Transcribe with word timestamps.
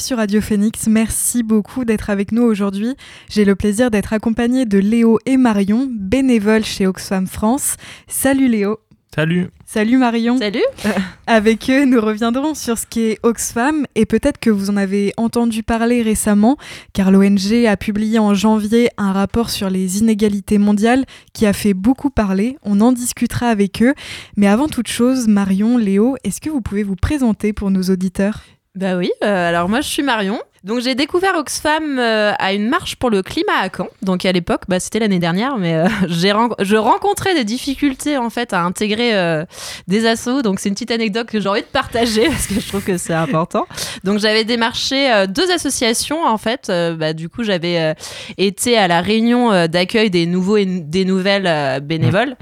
Bienvenue 0.00 0.08
sur 0.08 0.16
Radio 0.16 0.40
Phoenix. 0.40 0.86
Merci 0.86 1.42
beaucoup 1.42 1.84
d'être 1.84 2.08
avec 2.08 2.32
nous 2.32 2.42
aujourd'hui. 2.42 2.94
J'ai 3.28 3.44
le 3.44 3.54
plaisir 3.54 3.90
d'être 3.90 4.14
accompagnée 4.14 4.64
de 4.64 4.78
Léo 4.78 5.18
et 5.26 5.36
Marion, 5.36 5.88
bénévoles 5.90 6.64
chez 6.64 6.86
Oxfam 6.86 7.26
France. 7.26 7.76
Salut 8.08 8.48
Léo. 8.48 8.78
Salut. 9.14 9.50
Salut 9.66 9.98
Marion. 9.98 10.38
Salut. 10.38 10.64
Avec 11.26 11.68
eux, 11.68 11.84
nous 11.84 12.00
reviendrons 12.00 12.54
sur 12.54 12.78
ce 12.78 12.86
qu'est 12.86 13.18
Oxfam 13.22 13.84
et 13.94 14.06
peut-être 14.06 14.38
que 14.38 14.48
vous 14.48 14.70
en 14.70 14.78
avez 14.78 15.12
entendu 15.18 15.62
parler 15.62 16.00
récemment 16.00 16.56
car 16.94 17.10
l'ONG 17.10 17.66
a 17.68 17.76
publié 17.76 18.18
en 18.18 18.32
janvier 18.32 18.88
un 18.96 19.12
rapport 19.12 19.50
sur 19.50 19.68
les 19.68 19.98
inégalités 19.98 20.56
mondiales 20.56 21.04
qui 21.34 21.44
a 21.44 21.52
fait 21.52 21.74
beaucoup 21.74 22.08
parler. 22.08 22.56
On 22.62 22.80
en 22.80 22.92
discutera 22.92 23.48
avec 23.48 23.82
eux. 23.82 23.92
Mais 24.36 24.46
avant 24.46 24.68
toute 24.68 24.88
chose, 24.88 25.28
Marion, 25.28 25.76
Léo, 25.76 26.16
est-ce 26.24 26.40
que 26.40 26.48
vous 26.48 26.62
pouvez 26.62 26.84
vous 26.84 26.96
présenter 26.96 27.52
pour 27.52 27.70
nos 27.70 27.82
auditeurs? 27.82 28.40
Bah 28.76 28.96
oui, 28.96 29.10
euh, 29.24 29.48
alors 29.48 29.68
moi 29.68 29.80
je 29.80 29.88
suis 29.88 30.02
Marion. 30.04 30.40
Donc 30.62 30.80
j'ai 30.80 30.94
découvert 30.94 31.34
Oxfam 31.36 31.98
euh, 31.98 32.32
à 32.38 32.52
une 32.52 32.68
marche 32.68 32.96
pour 32.96 33.10
le 33.10 33.22
climat 33.22 33.58
à 33.60 33.68
Caen. 33.74 33.88
Donc 34.02 34.24
à 34.24 34.30
l'époque, 34.30 34.62
bah, 34.68 34.78
c'était 34.78 35.00
l'année 35.00 35.18
dernière, 35.18 35.56
mais 35.56 35.74
euh, 35.74 35.88
je 36.08 36.76
rencontrais 36.76 37.34
des 37.34 37.44
difficultés 37.44 38.16
en 38.16 38.30
fait 38.30 38.52
à 38.52 38.62
intégrer 38.62 39.44
des 39.88 40.06
assos. 40.06 40.42
Donc 40.42 40.60
c'est 40.60 40.68
une 40.68 40.76
petite 40.76 40.92
anecdote 40.92 41.26
que 41.26 41.40
j'ai 41.40 41.48
envie 41.48 41.62
de 41.62 41.66
partager 41.66 42.26
parce 42.28 42.46
que 42.46 42.60
je 42.60 42.68
trouve 42.68 42.84
que 42.84 42.96
c'est 42.96 43.14
important. 43.14 43.66
Donc 44.04 44.20
j'avais 44.20 44.44
démarché 44.44 45.24
deux 45.28 45.50
associations 45.50 46.24
en 46.24 46.38
fait. 46.38 46.70
Bah, 46.96 47.12
du 47.12 47.28
coup 47.28 47.42
j'avais 47.42 47.96
été 48.38 48.78
à 48.78 48.86
la 48.86 49.00
réunion 49.00 49.66
d'accueil 49.66 50.10
des 50.10 50.26
nouveaux 50.26 50.58
et 50.58 50.66
des 50.66 51.04
nouvelles 51.04 51.80
bénévoles. 51.80 52.36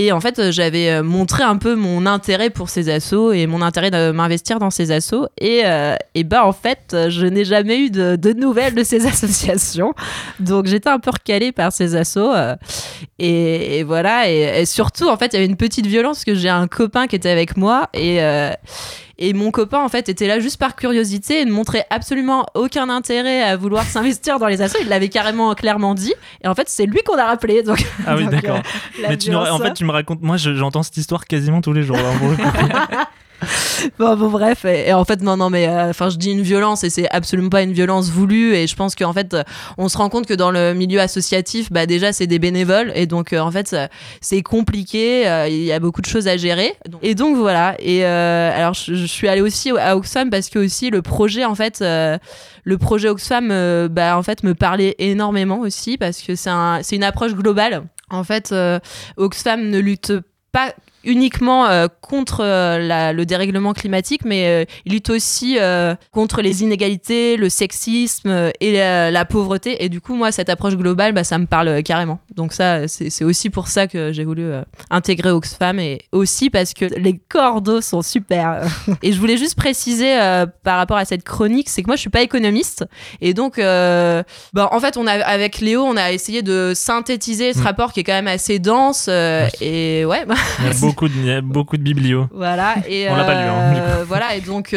Et 0.00 0.12
en 0.12 0.20
fait, 0.20 0.38
euh, 0.38 0.52
j'avais 0.52 0.90
euh, 0.90 1.02
montré 1.02 1.42
un 1.42 1.56
peu 1.56 1.74
mon 1.74 2.06
intérêt 2.06 2.50
pour 2.50 2.68
ces 2.68 2.88
assos 2.88 3.32
et 3.32 3.48
mon 3.48 3.62
intérêt 3.62 3.90
de 3.90 4.12
m'investir 4.12 4.60
dans 4.60 4.70
ces 4.70 4.92
assos. 4.92 5.26
Et, 5.40 5.62
euh, 5.64 5.96
et 6.14 6.22
bah, 6.22 6.46
en 6.46 6.52
fait, 6.52 6.94
je 7.08 7.26
n'ai 7.26 7.44
jamais 7.44 7.80
eu 7.80 7.90
de, 7.90 8.32
nouvelles 8.32 8.76
de 8.76 8.84
ces 8.84 9.06
associations. 9.08 9.94
Donc, 10.38 10.66
j'étais 10.66 10.88
un 10.88 11.00
peu 11.00 11.10
recalée 11.10 11.50
par 11.50 11.72
ces 11.72 11.96
assos. 11.96 12.32
et, 13.18 13.78
et 13.78 13.82
voilà. 13.82 14.30
Et, 14.30 14.60
et 14.60 14.66
surtout, 14.66 15.08
en 15.08 15.16
fait, 15.16 15.32
il 15.32 15.32
y 15.32 15.36
avait 15.38 15.46
une 15.46 15.56
petite 15.56 15.86
violence 15.86 16.18
parce 16.18 16.26
que 16.26 16.34
j'ai 16.36 16.48
un 16.48 16.68
copain 16.68 17.08
qui 17.08 17.16
était 17.16 17.30
avec 17.30 17.56
moi. 17.56 17.88
Et. 17.92 18.20
Et 19.18 19.32
mon 19.32 19.50
copain, 19.50 19.80
en 19.80 19.88
fait, 19.88 20.08
était 20.08 20.26
là 20.28 20.38
juste 20.40 20.58
par 20.58 20.76
curiosité 20.76 21.40
et 21.40 21.44
ne 21.44 21.50
montrait 21.52 21.86
absolument 21.90 22.46
aucun 22.54 22.88
intérêt 22.88 23.42
à 23.42 23.56
vouloir 23.56 23.84
s'investir 23.88 24.38
dans 24.38 24.46
les 24.46 24.62
assos. 24.62 24.78
Il 24.80 24.88
l'avait 24.88 25.08
carrément 25.08 25.54
clairement 25.54 25.94
dit. 25.94 26.14
Et 26.44 26.48
en 26.48 26.54
fait, 26.54 26.68
c'est 26.68 26.86
lui 26.86 27.02
qu'on 27.04 27.18
a 27.18 27.24
rappelé. 27.24 27.62
Donc, 27.62 27.84
Ah 28.06 28.16
oui, 28.16 28.26
d'accord. 28.30 28.56
euh, 28.58 29.06
Mais 29.08 29.16
tu 29.16 29.34
en 29.34 29.58
fait, 29.58 29.74
tu 29.74 29.84
me 29.84 29.90
racontes. 29.92 30.22
Moi, 30.22 30.36
je- 30.36 30.54
j'entends 30.54 30.82
cette 30.82 30.96
histoire 30.96 31.24
quasiment 31.26 31.60
tous 31.60 31.72
les 31.72 31.82
jours. 31.82 31.96
là. 31.96 33.08
Bon, 33.98 34.16
bon, 34.16 34.28
bref, 34.28 34.64
et, 34.64 34.88
et 34.88 34.92
en 34.92 35.04
fait, 35.04 35.22
non, 35.22 35.36
non, 35.36 35.50
mais 35.50 35.68
euh, 35.68 35.90
enfin, 35.90 36.10
je 36.10 36.16
dis 36.16 36.32
une 36.32 36.42
violence 36.42 36.82
et 36.82 36.90
c'est 36.90 37.08
absolument 37.10 37.48
pas 37.48 37.62
une 37.62 37.72
violence 37.72 38.10
voulue. 38.10 38.54
Et 38.54 38.66
je 38.66 38.74
pense 38.74 38.94
qu'en 38.94 39.12
fait, 39.12 39.34
euh, 39.34 39.42
on 39.76 39.88
se 39.88 39.96
rend 39.96 40.08
compte 40.08 40.26
que 40.26 40.34
dans 40.34 40.50
le 40.50 40.74
milieu 40.74 41.00
associatif, 41.00 41.70
bah, 41.70 41.86
déjà, 41.86 42.12
c'est 42.12 42.26
des 42.26 42.38
bénévoles 42.38 42.92
et 42.94 43.06
donc, 43.06 43.32
euh, 43.32 43.38
en 43.38 43.50
fait, 43.50 43.76
c'est 44.20 44.42
compliqué. 44.42 45.28
euh, 45.28 45.48
Il 45.48 45.62
y 45.62 45.72
a 45.72 45.78
beaucoup 45.78 46.00
de 46.00 46.06
choses 46.06 46.26
à 46.26 46.36
gérer. 46.36 46.74
Et 47.02 47.14
donc, 47.14 47.36
voilà. 47.36 47.76
Et 47.78 48.04
alors, 48.04 48.74
je, 48.74 48.94
je 48.94 49.06
suis 49.06 49.28
allée 49.28 49.40
aussi 49.40 49.70
à 49.70 49.96
Oxfam 49.96 50.30
parce 50.30 50.48
que 50.48 50.58
aussi 50.58 50.90
le 50.90 51.02
projet, 51.02 51.44
en 51.44 51.54
fait, 51.54 51.80
le 51.80 52.78
projet 52.78 53.08
Oxfam, 53.08 53.48
bah, 53.88 54.18
en 54.18 54.22
fait, 54.22 54.42
me 54.42 54.54
parlait 54.54 54.96
énormément 54.98 55.60
aussi 55.60 55.96
parce 55.96 56.20
que 56.22 56.34
c'est 56.34 56.50
un, 56.50 56.80
c'est 56.82 56.96
une 56.96 57.04
approche 57.04 57.34
globale. 57.34 57.84
En 58.10 58.24
fait, 58.24 58.54
Oxfam 59.16 59.68
ne 59.68 59.78
lutte 59.78 60.12
pas 60.50 60.72
uniquement 61.04 61.66
euh, 61.66 61.86
contre 62.00 62.40
euh, 62.42 63.12
le 63.12 63.24
dérèglement 63.24 63.72
climatique, 63.72 64.22
mais 64.24 64.46
euh, 64.46 64.64
il 64.84 64.92
lutte 64.92 65.10
aussi 65.10 65.58
contre 66.12 66.42
les 66.42 66.62
inégalités, 66.62 67.36
le 67.36 67.48
sexisme 67.48 68.50
et 68.60 68.72
la, 68.72 69.10
la 69.10 69.24
pauvreté. 69.24 69.84
Et 69.84 69.88
du 69.88 70.00
coup, 70.00 70.14
moi, 70.14 70.32
cette 70.32 70.48
approche 70.48 70.76
globale, 70.76 71.12
bah, 71.12 71.24
ça 71.24 71.38
me 71.38 71.46
parle 71.46 71.82
carrément. 71.82 72.18
Donc 72.38 72.52
ça, 72.52 72.86
c'est 72.88 73.24
aussi 73.24 73.50
pour 73.50 73.66
ça 73.68 73.86
que 73.88 74.12
j'ai 74.12 74.24
voulu 74.24 74.44
euh, 74.44 74.62
intégrer 74.90 75.30
Oxfam 75.32 75.78
et 75.80 76.00
aussi 76.12 76.48
parce 76.50 76.72
que 76.72 76.84
les 76.84 77.18
cordeaux 77.28 77.80
sont 77.80 78.00
super. 78.00 78.62
et 79.02 79.12
je 79.12 79.18
voulais 79.18 79.36
juste 79.36 79.56
préciser 79.56 80.18
euh, 80.20 80.46
par 80.62 80.78
rapport 80.78 80.96
à 80.96 81.04
cette 81.04 81.24
chronique, 81.24 81.68
c'est 81.68 81.82
que 81.82 81.88
moi, 81.88 81.96
je 81.96 82.00
suis 82.00 82.10
pas 82.10 82.22
économiste. 82.22 82.84
Et 83.20 83.34
donc, 83.34 83.58
euh, 83.58 84.22
bah, 84.52 84.68
en 84.72 84.78
fait, 84.80 84.96
on 84.96 85.06
a, 85.08 85.12
avec 85.12 85.58
Léo, 85.58 85.82
on 85.82 85.96
a 85.96 86.12
essayé 86.12 86.42
de 86.42 86.72
synthétiser 86.74 87.52
ce 87.52 87.58
Mm. 87.58 87.62
rapport 87.62 87.92
qui 87.92 88.00
est 88.00 88.04
quand 88.04 88.12
même 88.12 88.28
assez 88.28 88.60
dense. 88.60 89.06
euh, 89.08 89.48
et 89.60 90.04
ouais, 90.04 90.24
bah, 90.24 90.36
Il 90.60 90.66
y 90.66 90.70
a 90.70 90.74
beaucoup 90.80 91.08
de, 91.08 91.14
il 91.14 91.26
y 91.26 91.32
a 91.32 91.40
beaucoup 91.40 91.76
de 91.76 91.82
biblio. 91.82 92.28
voilà. 92.32 92.76
Et 92.88 93.08
On 93.10 93.16
l'a 93.16 93.24
pas 93.24 93.34
lu, 93.42 93.48
hein, 93.48 93.74
euh, 93.76 94.04
voilà. 94.06 94.36
Et 94.36 94.40
donc, 94.40 94.74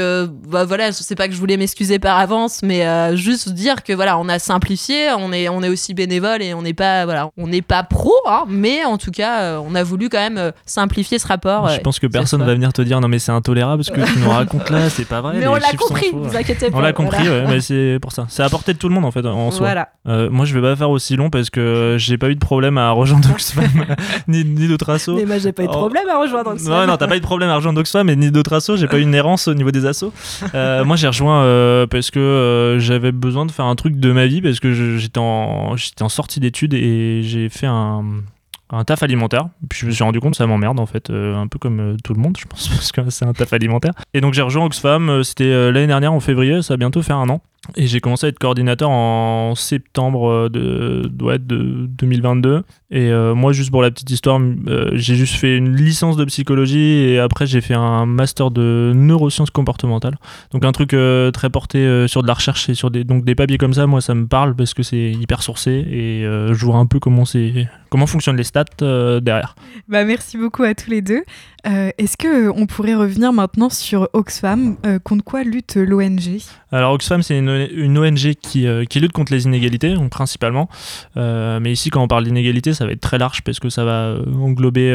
bah, 0.48 0.66
voilà, 0.66 0.88
je 0.90 0.98
sais 1.04 1.16
pas 1.16 1.28
que 1.28 1.34
je 1.36 1.40
voulais 1.40 1.58
m'excuser 1.58 2.00
par 2.00 2.18
avance, 2.18 2.62
mais 2.64 2.84
juste 3.16 3.50
dire 3.50 3.84
que 3.84 3.94
voilà, 3.94 4.18
on 4.18 4.28
a 4.30 4.40
simplifié, 4.40 5.10
on 5.16 5.32
est, 5.32 5.48
on 5.48 5.62
est 5.62 5.70
aussi 5.70 5.94
bénévole 5.94 6.42
et 6.42 6.54
on 6.56 6.62
n'est 6.64 6.74
pas, 6.74 7.06
voilà, 7.06 7.30
on 7.38 7.51
n'est 7.52 7.62
pas 7.62 7.84
pro, 7.84 8.14
hein, 8.28 8.46
mais 8.48 8.84
en 8.86 8.98
tout 8.98 9.12
cas, 9.12 9.42
euh, 9.42 9.62
on 9.66 9.76
a 9.76 9.84
voulu 9.84 10.10
quand 10.10 10.18
même 10.20 10.38
euh, 10.38 10.52
simplifier 10.66 11.20
ce 11.20 11.28
rapport. 11.28 11.68
Je 11.70 11.76
euh, 11.76 11.80
pense 11.84 12.00
que 12.00 12.08
ce 12.08 12.12
personne 12.12 12.44
va 12.44 12.54
venir 12.54 12.74
te 12.74 12.82
dire 12.82 13.00
non, 13.02 13.08
mais 13.08 13.20
c'est 13.20 13.32
intolérable 13.32 13.84
ce 13.84 13.92
que 13.92 14.02
tu 14.02 14.20
nous 14.20 14.30
racontes 14.30 14.70
là, 14.70 14.90
c'est 14.90 15.06
pas 15.08 15.22
vrai. 15.22 15.36
mais 15.38 15.48
on 15.48 15.56
l'a 15.56 15.72
compris, 15.78 16.08
vous 16.14 16.36
inquiétez 16.36 16.72
pas. 16.72 16.78
On 16.78 16.82
l'a 16.82 16.94
compris, 16.94 17.28
ouais, 17.30 17.46
mais 17.48 17.62
c'est 17.62 18.00
pour 18.02 18.12
ça. 18.12 18.26
C'est 18.30 18.44
à 18.44 18.50
portée 18.50 18.74
de 18.74 18.78
tout 18.80 18.90
le 18.90 18.96
monde 18.96 19.06
en 19.06 19.12
fait, 19.12 19.26
en 19.26 19.52
soi. 19.52 19.68
Voilà. 19.68 19.90
Euh, 20.08 20.30
moi, 20.30 20.46
je 20.46 20.54
vais 20.58 20.62
pas 20.62 20.76
faire 20.76 20.90
aussi 20.90 21.16
long 21.16 21.30
parce 21.30 21.50
que 21.50 21.96
j'ai 22.00 22.18
pas 22.18 22.30
eu 22.30 22.36
de 22.36 22.40
problème 22.40 22.78
à 22.78 22.92
rejoindre 22.92 23.30
Oxfam 23.32 23.64
ni, 24.28 24.44
ni 24.44 24.68
d'autres 24.68 24.90
assos. 24.90 25.16
Mais 25.16 25.26
moi, 25.26 25.38
j'ai 25.38 25.52
pas 25.52 25.64
eu 25.64 25.68
de 25.68 25.72
Oh. 25.72 25.78
problème 25.78 26.08
à 26.10 26.18
rejoindre. 26.20 26.56
Non, 26.66 26.86
non, 26.88 26.98
t'as 26.98 27.08
pas 27.08 27.16
eu 27.18 27.20
de 27.20 27.26
problème 27.26 27.50
à 27.50 27.56
rejoindre 27.56 27.80
Oxfam 27.80 28.10
et 28.10 28.16
ni 28.16 28.32
d'autres 28.32 28.54
assos. 28.54 28.78
J'ai 28.78 28.88
pas 28.88 28.98
eu 28.98 29.02
une 29.02 29.14
errance 29.16 29.48
au 29.48 29.54
niveau 29.54 29.72
des 29.72 29.86
assos. 29.86 30.12
Euh, 30.56 30.84
moi, 30.84 30.96
j'ai 30.96 31.08
rejoint 31.08 31.44
euh, 31.44 31.88
parce 31.88 32.12
que 32.12 32.20
euh, 32.20 32.80
j'avais 32.80 33.12
besoin 33.12 33.46
de 33.46 33.52
faire 33.52 33.66
un 33.66 33.76
truc 33.76 33.98
de 34.00 34.12
ma 34.12 34.26
vie 34.28 34.42
parce 34.42 34.60
que 34.60 34.74
je- 34.74 34.98
j'étais 34.98 35.20
en, 35.20 35.76
j'étais 35.78 36.04
en 36.04 36.10
sortie 36.10 36.40
d'études 36.40 36.74
et 36.74 37.22
j'ai 37.24 37.41
fait 37.50 37.68
un, 37.68 38.04
un 38.70 38.84
taf 38.84 39.04
alimentaire. 39.04 39.48
Puis 39.70 39.80
je 39.80 39.86
me 39.86 39.92
suis 39.92 40.04
rendu 40.04 40.20
compte 40.20 40.36
ça 40.36 40.48
m'emmerde 40.48 40.80
en 40.80 40.86
fait, 40.86 41.10
euh, 41.10 41.36
un 41.36 41.48
peu 41.48 41.60
comme 41.60 41.80
euh, 41.80 41.98
tout 42.04 42.14
le 42.14 42.22
monde, 42.22 42.38
je 42.40 42.46
pense, 42.46 42.68
parce 42.70 42.92
que 42.92 43.10
c'est 43.10 43.26
un 43.26 43.34
taf 43.34 43.52
alimentaire. 43.54 43.94
Et 44.14 44.22
donc 44.22 44.34
j'ai 44.34 44.42
rejoint 44.42 44.66
Oxfam. 44.66 45.10
euh, 45.10 45.24
C'était 45.24 45.72
l'année 45.72 45.88
dernière 45.88 46.14
en 46.14 46.20
février. 46.20 46.62
Ça 46.62 46.74
va 46.74 46.78
bientôt 46.78 47.02
faire 47.02 47.18
un 47.18 47.30
an. 47.30 47.42
Et 47.76 47.86
j'ai 47.86 48.00
commencé 48.00 48.26
à 48.26 48.30
être 48.30 48.40
coordinateur 48.40 48.90
en 48.90 49.54
septembre 49.54 50.28
euh, 50.30 50.50
de, 50.50 51.12
ouais, 51.24 51.38
de 51.38 51.86
2022. 51.88 52.64
Et 52.90 53.10
euh, 53.10 53.36
moi, 53.36 53.54
juste 53.54 53.70
pour 53.70 53.82
la 53.82 53.92
petite 53.92 54.10
histoire, 54.10 54.42
euh, 54.68 54.90
j'ai 54.94 55.16
juste 55.16 55.36
fait 55.36 55.56
une 55.56 55.76
licence 55.76 56.18
de 56.18 56.26
psychologie 56.26 56.80
et 56.80 57.20
après 57.20 57.46
j'ai 57.46 57.62
fait 57.62 57.76
un 57.76 58.06
master 58.06 58.52
de 58.52 58.92
neurosciences 58.96 59.52
comportementales. 59.52 60.18
Donc 60.52 60.66
un 60.66 60.72
truc 60.72 60.94
euh, 60.94 61.30
très 61.32 61.50
porté 61.50 62.08
sur 62.08 62.24
de 62.24 62.28
la 62.28 62.34
recherche 62.34 62.68
et 62.68 62.74
sur 62.74 62.92
des, 62.92 63.04
donc 63.04 63.24
des 63.24 63.36
papiers 63.36 63.58
comme 63.58 63.74
ça, 63.74 63.86
moi 63.88 64.02
ça 64.02 64.16
me 64.16 64.28
parle 64.28 64.56
parce 64.56 64.74
que 64.74 64.84
c'est 64.84 65.12
hyper 65.12 65.42
sourcé 65.42 65.72
et 65.72 66.24
je 66.24 66.66
vois 66.66 66.78
un 66.78 66.86
peu 66.86 67.00
comment, 67.00 67.24
comment 67.90 68.08
fonctionnent 68.08 68.38
les 68.38 68.44
stats 68.44 68.66
derrière. 69.22 69.56
Bah, 69.88 70.04
merci 70.04 70.38
beaucoup 70.38 70.64
à 70.64 70.74
tous 70.74 70.90
les 70.90 71.02
deux. 71.02 71.24
Est-ce 71.64 72.18
que 72.18 72.48
euh, 72.48 72.54
on 72.56 72.66
pourrait 72.66 72.96
revenir 72.96 73.32
maintenant 73.34 73.70
sur 73.70 74.10
Oxfam 74.14 74.78
Contre 75.04 75.24
quoi 75.24 75.44
lutte 75.44 75.76
l'ONG 75.76 76.40
Alors 76.72 76.94
Oxfam, 76.94 77.22
c'est 77.22 77.38
une, 77.38 77.61
une 77.68 77.98
ONG 77.98 78.34
qui, 78.42 78.68
euh, 78.68 78.86
qui 78.86 79.00
lutte 79.00 79.12
contre 79.12 79.34
les 79.34 79.46
inégalités, 79.46 79.96
principalement. 80.10 80.70
Euh, 81.18 81.60
mais 81.60 81.72
ici, 81.72 81.90
quand 81.90 82.02
on 82.02 82.08
parle 82.08 82.24
d'inégalités, 82.24 82.74
ça 82.74 82.86
va 82.86 82.92
être 82.92 83.02
très 83.02 83.18
large 83.18 83.42
parce 83.42 83.60
que 83.60 83.70
ça 83.70 83.84
va 83.86 83.92
euh, 83.92 84.24
englober 84.40 84.92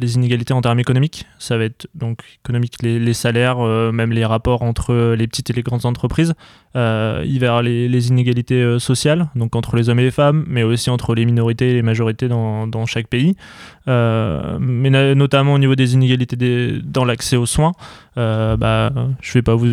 les 0.00 0.14
inégalités 0.14 0.52
en 0.52 0.60
termes 0.60 0.78
économiques. 0.78 1.26
Ça 1.38 1.56
va 1.56 1.64
être 1.64 1.88
donc 1.94 2.20
économique, 2.44 2.74
les, 2.82 3.14
salaires, 3.14 3.58
même 3.92 4.12
les 4.12 4.24
rapports 4.24 4.62
entre 4.62 5.14
les 5.14 5.26
petites 5.26 5.50
et 5.50 5.52
les 5.52 5.62
grandes 5.62 5.86
entreprises. 5.86 6.34
Il 6.74 7.38
va 7.40 7.62
les, 7.62 7.88
les 7.88 8.08
inégalités 8.08 8.78
sociales, 8.78 9.28
donc 9.34 9.56
entre 9.56 9.76
les 9.76 9.88
hommes 9.88 10.00
et 10.00 10.04
les 10.04 10.10
femmes, 10.10 10.44
mais 10.46 10.62
aussi 10.62 10.90
entre 10.90 11.14
les 11.14 11.24
minorités 11.24 11.70
et 11.70 11.74
les 11.74 11.82
majorités 11.82 12.28
dans, 12.28 12.86
chaque 12.86 13.08
pays. 13.08 13.36
Mais 13.86 15.14
notamment 15.14 15.54
au 15.54 15.58
niveau 15.58 15.74
des 15.74 15.94
inégalités 15.94 16.80
dans 16.84 17.04
l'accès 17.04 17.36
aux 17.36 17.46
soins. 17.46 17.72
Bah, 18.16 18.92
je 19.20 19.32
vais 19.32 19.42
pas 19.42 19.54
vous... 19.54 19.66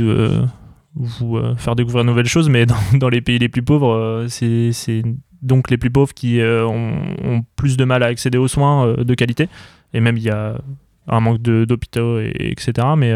vous 0.96 1.38
euh, 1.38 1.56
faire 1.56 1.76
découvrir 1.76 2.04
de 2.04 2.10
nouvelles 2.10 2.28
choses, 2.28 2.50
mais 2.50 2.66
dans, 2.66 3.10
les 3.10 3.22
pays 3.22 3.40
les 3.40 3.50
plus 3.50 3.64
pauvres, 3.64 3.94
euh, 3.94 4.28
c'est 4.28 5.04
donc 5.42 5.70
les 5.70 5.78
plus 5.78 5.90
pauvres 5.90 6.14
qui 6.14 6.40
euh, 6.40 6.66
ont, 6.66 7.44
plus 7.56 7.78
de 7.78 7.84
mal 7.84 8.04
à 8.04 8.08
accéder 8.08 8.38
aux 8.38 8.48
soins 8.48 8.96
de 8.98 9.14
qualité. 9.14 9.50
Et 9.94 10.00
même 10.00 10.18
il 10.18 10.24
y 10.24 10.30
a 10.30 10.58
un 11.08 11.20
manque 11.20 11.42
d'hôpitaux, 11.42 12.20
et, 12.20 12.34
etc. 12.52 12.88
Mais 12.98 13.14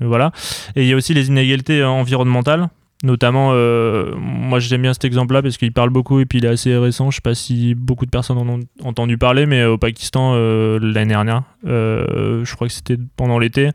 voilà. 0.00 0.32
Et 0.74 0.82
il 0.82 0.88
y 0.88 0.92
a 0.92 0.96
aussi 0.96 1.14
les 1.14 1.28
inégalités 1.28 1.84
environnementales. 1.84 2.68
Notamment, 3.02 3.52
euh, 3.54 4.14
moi 4.16 4.58
j'aime 4.58 4.82
bien 4.82 4.92
cet 4.92 5.06
exemple-là 5.06 5.40
parce 5.40 5.56
qu'il 5.56 5.72
parle 5.72 5.88
beaucoup 5.88 6.20
et 6.20 6.26
puis 6.26 6.38
il 6.38 6.44
est 6.44 6.48
assez 6.48 6.76
récent. 6.76 7.10
Je 7.10 7.16
sais 7.16 7.22
pas 7.22 7.34
si 7.34 7.74
beaucoup 7.74 8.04
de 8.04 8.10
personnes 8.10 8.36
en 8.36 8.46
ont 8.46 8.60
entendu 8.84 9.16
parler, 9.16 9.46
mais 9.46 9.64
au 9.64 9.78
Pakistan, 9.78 10.34
euh, 10.34 10.78
l'année 10.82 11.14
dernière, 11.14 11.44
euh, 11.66 12.44
je 12.44 12.54
crois 12.54 12.68
que 12.68 12.74
c'était 12.74 12.98
pendant 13.16 13.38
l'été, 13.38 13.70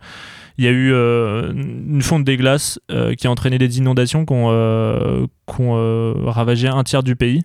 il 0.60 0.66
y 0.66 0.68
a 0.68 0.72
eu 0.72 0.94
euh, 0.94 1.52
une 1.54 2.04
fonte 2.04 2.24
des 2.24 2.38
glaces 2.38 2.80
euh, 2.92 3.16
qui 3.16 3.26
a 3.26 3.32
entraîné 3.32 3.58
des 3.58 3.80
inondations 3.80 4.26
qui 4.28 4.34
ont, 4.34 4.52
euh, 4.52 5.26
euh, 5.60 6.14
ravagé 6.26 6.68
un 6.68 6.84
tiers 6.84 7.04
du 7.04 7.16
pays. 7.16 7.42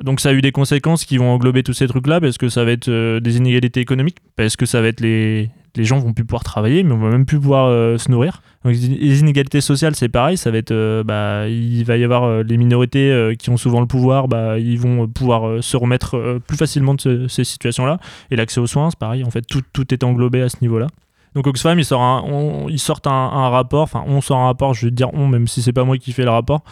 Donc 0.00 0.20
ça 0.20 0.28
a 0.30 0.32
eu 0.32 0.40
des 0.40 0.52
conséquences 0.52 1.04
qui 1.04 1.18
vont 1.18 1.30
englober 1.30 1.64
tous 1.64 1.72
ces 1.72 1.88
trucs-là 1.88 2.20
parce 2.20 2.38
que 2.38 2.48
ça 2.48 2.64
va 2.64 2.70
être 2.70 2.88
euh, 2.88 3.18
des 3.18 3.38
inégalités 3.38 3.80
économiques, 3.80 4.18
parce 4.36 4.56
que 4.56 4.66
ça 4.66 4.80
va 4.80 4.88
être 4.88 5.00
les, 5.00 5.50
les 5.76 5.84
gens 5.84 5.98
vont 5.98 6.12
plus 6.12 6.24
pouvoir 6.24 6.44
travailler, 6.44 6.82
mais 6.82 6.92
on 6.92 6.98
va 6.98 7.10
même 7.10 7.26
plus 7.26 7.40
pouvoir 7.40 7.98
se 7.98 8.10
nourrir. 8.10 8.42
Les 8.64 9.20
inégalités 9.20 9.60
sociales, 9.60 9.94
c'est 9.94 10.08
pareil, 10.08 10.36
ça 10.36 10.50
va 10.50 10.58
être, 10.58 11.02
bah, 11.02 11.48
il 11.48 11.84
va 11.84 11.96
y 11.96 12.04
avoir 12.04 12.42
les 12.42 12.56
minorités 12.56 13.34
qui 13.38 13.50
ont 13.50 13.56
souvent 13.56 13.80
le 13.80 13.86
pouvoir, 13.86 14.28
bah, 14.28 14.58
ils 14.58 14.78
vont 14.78 15.08
pouvoir 15.08 15.62
se 15.62 15.76
remettre 15.76 16.38
plus 16.46 16.56
facilement 16.56 16.94
de 16.94 17.26
ces 17.28 17.44
situations-là. 17.44 17.98
Et 18.30 18.36
l'accès 18.36 18.60
aux 18.60 18.66
soins, 18.66 18.90
c'est 18.90 18.98
pareil, 18.98 19.24
en 19.24 19.30
fait, 19.30 19.42
tout, 19.42 19.62
tout 19.72 19.92
est 19.92 20.04
englobé 20.04 20.42
à 20.42 20.48
ce 20.48 20.56
niveau-là. 20.62 20.86
Donc 21.34 21.46
Oxfam, 21.46 21.78
ils 21.78 21.84
sortent 21.84 22.02
un, 22.02 22.66
ils 22.68 22.78
sortent 22.78 23.06
un, 23.06 23.48
rapport, 23.48 23.82
enfin 23.82 24.04
on 24.06 24.20
sort 24.20 24.38
un 24.38 24.46
rapport, 24.46 24.74
je 24.74 24.86
vais 24.86 24.90
dire 24.90 25.12
on, 25.14 25.26
même 25.26 25.48
si 25.48 25.62
c'est 25.62 25.72
pas 25.72 25.84
moi 25.84 25.98
qui 25.98 26.12
fais 26.12 26.22
le 26.22 26.30
rapport. 26.30 26.62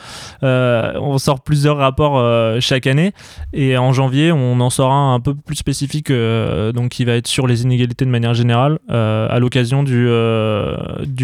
Euh, 0.43 0.93
on 1.00 1.19
sort 1.19 1.41
plusieurs 1.41 1.76
rapports 1.76 2.19
euh, 2.19 2.59
chaque 2.61 2.87
année 2.87 3.12
et 3.53 3.76
en 3.76 3.93
janvier 3.93 4.32
on 4.32 4.61
en 4.61 4.70
sort 4.70 4.93
un 4.93 5.14
un 5.14 5.20
peu 5.20 5.35
plus 5.35 5.56
spécifique, 5.56 6.11
euh, 6.11 6.73
donc 6.73 6.91
qui 6.91 7.05
va 7.05 7.14
être 7.14 7.26
sur 7.26 7.47
les 7.47 7.62
inégalités 7.62 8.05
de 8.05 8.11
manière 8.11 8.35
générale 8.35 8.79
à 8.88 9.38
l'occasion 9.38 9.82
du, 9.82 10.06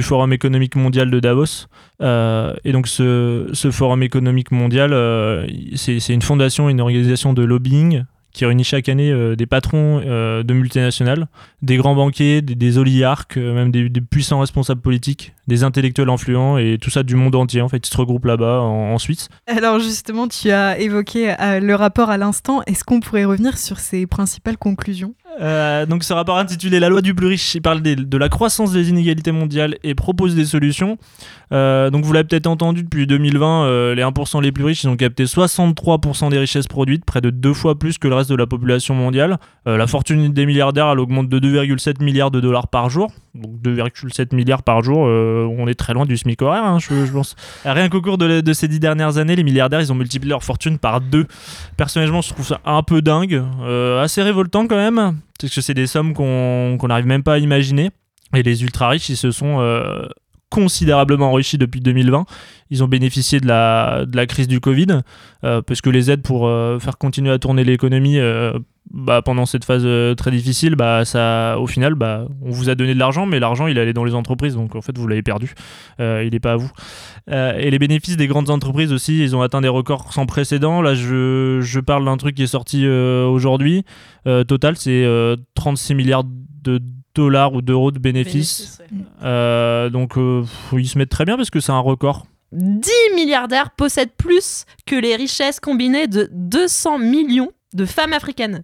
Forum 0.02 0.32
économique 0.32 0.74
mondial 0.74 1.10
de 1.10 1.20
Davos. 1.20 1.66
et 2.00 2.72
donc 2.72 2.88
ce 2.88 3.70
Forum 3.70 4.02
économique 4.02 4.50
mondial, 4.50 4.90
c'est 5.74 6.08
une 6.08 6.22
fondation, 6.22 6.68
une 6.68 6.80
organisation 6.80 7.32
de 7.32 7.42
lobbying 7.42 8.04
qui 8.32 8.44
réunit 8.44 8.64
chaque 8.64 8.88
année 8.88 9.10
euh, 9.10 9.36
des 9.36 9.46
patrons 9.46 10.00
euh, 10.04 10.42
de 10.42 10.54
multinationales, 10.54 11.26
des 11.62 11.76
grands 11.76 11.94
banquiers, 11.94 12.42
des, 12.42 12.78
oligarques, 12.78 13.36
euh, 13.36 13.54
même 13.54 13.70
des, 13.70 13.88
puissants 14.00 14.40
responsables 14.40 14.80
politiques, 14.80 15.34
des 15.46 15.64
intellectuels 15.64 16.08
influents 16.08 16.58
et 16.58 16.78
tout 16.80 16.90
ça 16.90 17.02
du 17.02 17.16
monde 17.16 17.34
entier. 17.34 17.62
En 17.62 17.68
fait, 17.68 17.86
ils 17.86 17.90
se 17.90 17.96
regroupent 17.96 18.26
là-bas 18.26 18.60
en, 18.60 18.98
Suisse. 18.98 19.28
Alors 19.46 19.78
justement, 19.78 20.26
tu 20.26 20.50
as 20.50 20.78
évoqué 20.78 21.34
le 21.38 21.74
rapport 21.74 22.10
à 22.10 22.18
l'instant. 22.18 22.62
Est-ce 22.66 22.82
qu'on 22.82 22.98
pourrait 22.98 23.24
revenir 23.24 23.56
sur 23.56 23.78
ses 23.78 24.08
principales 24.08 24.58
conclusions? 24.58 25.14
Donc 25.40 26.02
ce 26.02 26.12
rapport 26.12 26.36
intitulé 26.38 26.80
La 26.80 26.88
loi 26.88 27.00
du 27.00 27.14
plus 27.14 27.28
riche, 27.28 27.54
il 27.54 27.62
parle 27.62 27.80
de 27.80 28.18
la 28.18 28.28
croissance 28.28 28.72
des 28.72 28.88
inégalités 28.88 29.30
mondiales 29.30 29.76
et 29.84 29.94
propose 29.94 30.34
des 30.34 30.46
solutions. 30.46 30.98
donc 31.52 32.04
vous 32.04 32.12
l'avez 32.12 32.26
peut-être 32.26 32.48
entendu 32.48 32.82
depuis 32.82 33.06
2020, 33.06 33.94
les 33.94 34.02
1% 34.02 34.42
les 34.42 34.50
plus 34.50 34.64
riches, 34.64 34.82
ils 34.82 34.88
ont 34.88 34.96
capté 34.96 35.24
63% 35.24 36.30
des 36.30 36.38
richesses 36.38 36.66
produites, 36.66 37.04
près 37.04 37.20
de 37.20 37.30
deux 37.30 37.54
fois 37.54 37.78
plus 37.78 37.98
que 37.98 38.08
le 38.08 38.14
de 38.26 38.34
la 38.34 38.46
population 38.46 38.94
mondiale. 38.94 39.38
Euh, 39.66 39.76
la 39.76 39.86
fortune 39.86 40.32
des 40.32 40.46
milliardaires, 40.46 40.88
elle 40.88 40.98
augmente 40.98 41.28
de 41.28 41.38
2,7 41.38 42.02
milliards 42.02 42.30
de 42.30 42.40
dollars 42.40 42.68
par 42.68 42.90
jour. 42.90 43.12
Donc 43.34 43.52
2,7 43.62 44.34
milliards 44.34 44.62
par 44.62 44.82
jour, 44.82 45.06
euh, 45.06 45.46
on 45.56 45.68
est 45.68 45.74
très 45.74 45.94
loin 45.94 46.04
du 46.04 46.16
SMIC 46.16 46.42
horaire, 46.42 46.64
hein, 46.64 46.78
je, 46.80 47.12
pense. 47.12 47.36
Rien 47.64 47.88
qu'au 47.88 48.00
cours 48.00 48.18
de, 48.18 48.52
ces 48.52 48.66
dix 48.66 48.80
dernières 48.80 49.18
années, 49.18 49.36
les 49.36 49.44
milliardaires, 49.44 49.80
ils 49.80 49.92
ont 49.92 49.96
multiplié 49.96 50.30
leur 50.30 50.42
fortune 50.42 50.78
par 50.78 51.00
deux. 51.00 51.26
Personnellement, 51.76 52.20
je 52.20 52.32
trouve 52.32 52.46
ça 52.46 52.60
un 52.64 52.82
peu 52.82 53.00
dingue, 53.00 53.44
euh, 53.62 54.02
assez 54.02 54.22
révoltant 54.22 54.66
quand 54.66 54.76
même, 54.76 55.18
parce 55.38 55.54
que 55.54 55.60
c'est 55.60 55.74
des 55.74 55.86
sommes 55.86 56.14
qu'on 56.14 56.88
n'arrive 56.88 57.06
même 57.06 57.22
pas 57.22 57.34
à 57.34 57.38
imaginer. 57.38 57.90
Et 58.34 58.42
les 58.42 58.62
ultra 58.62 58.88
riches, 58.88 59.08
ils 59.08 59.16
se 59.16 59.30
sont 59.30 59.60
considérablement 60.50 61.30
enrichis 61.30 61.58
depuis 61.58 61.80
2020. 61.80 62.24
Ils 62.70 62.84
ont 62.84 62.88
bénéficié 62.88 63.40
de 63.40 63.46
la, 63.46 64.04
de 64.06 64.16
la 64.16 64.26
crise 64.26 64.48
du 64.48 64.60
Covid, 64.60 65.00
euh, 65.44 65.62
parce 65.62 65.80
que 65.80 65.90
les 65.90 66.10
aides 66.10 66.22
pour 66.22 66.46
euh, 66.46 66.78
faire 66.78 66.98
continuer 66.98 67.30
à 67.30 67.38
tourner 67.38 67.64
l'économie 67.64 68.18
euh, 68.18 68.58
bah, 68.90 69.22
pendant 69.22 69.46
cette 69.46 69.64
phase 69.64 69.86
très 70.16 70.30
difficile, 70.30 70.74
bah, 70.74 71.04
ça, 71.04 71.58
au 71.58 71.66
final, 71.66 71.94
bah, 71.94 72.26
on 72.42 72.50
vous 72.50 72.70
a 72.70 72.74
donné 72.74 72.94
de 72.94 72.98
l'argent, 72.98 73.26
mais 73.26 73.38
l'argent, 73.38 73.66
il 73.66 73.78
allait 73.78 73.92
dans 73.92 74.04
les 74.04 74.14
entreprises, 74.14 74.54
donc 74.54 74.74
en 74.74 74.80
fait, 74.80 74.96
vous 74.96 75.06
l'avez 75.06 75.22
perdu. 75.22 75.54
il 75.98 76.28
n'est 76.32 76.40
pas 76.40 76.52
à 76.52 76.56
vous. 76.56 76.70
et 77.30 77.70
les 77.70 77.78
bénéfices 77.78 78.16
des 78.16 78.26
grandes 78.26 78.50
entreprises 78.50 78.92
aussi, 78.92 79.22
ils 79.22 79.36
ont 79.36 79.42
atteint 79.42 79.60
des 79.60 79.68
records 79.68 80.12
sans 80.12 80.24
précédent. 80.24 80.80
Là, 80.80 80.94
je, 80.94 81.60
je 81.60 81.80
parle 81.80 82.06
d'un 82.06 82.16
truc 82.16 82.34
qui 82.34 82.42
est 82.42 82.46
sorti 82.46 82.86
aujourd'hui. 82.88 83.84
total, 84.24 84.76
c'est 84.76 85.06
36 85.54 85.94
milliards 85.94 86.24
de 86.24 86.80
dollars 87.18 87.52
ou 87.52 87.62
d'euros 87.62 87.90
de 87.90 87.98
bénéfices. 87.98 88.80
Euh, 89.22 89.90
donc 89.90 90.16
euh, 90.16 90.44
ils 90.72 90.88
se 90.88 90.96
mettent 90.96 91.10
très 91.10 91.24
bien 91.24 91.36
parce 91.36 91.50
que 91.50 91.58
c'est 91.58 91.72
un 91.72 91.80
record. 91.80 92.26
10 92.52 92.90
milliardaires 93.14 93.72
possèdent 93.72 94.14
plus 94.16 94.64
que 94.86 94.94
les 94.94 95.16
richesses 95.16 95.60
combinées 95.60 96.06
de 96.06 96.30
200 96.32 96.98
millions 96.98 97.50
de 97.74 97.84
femmes 97.84 98.12
africaines 98.12 98.62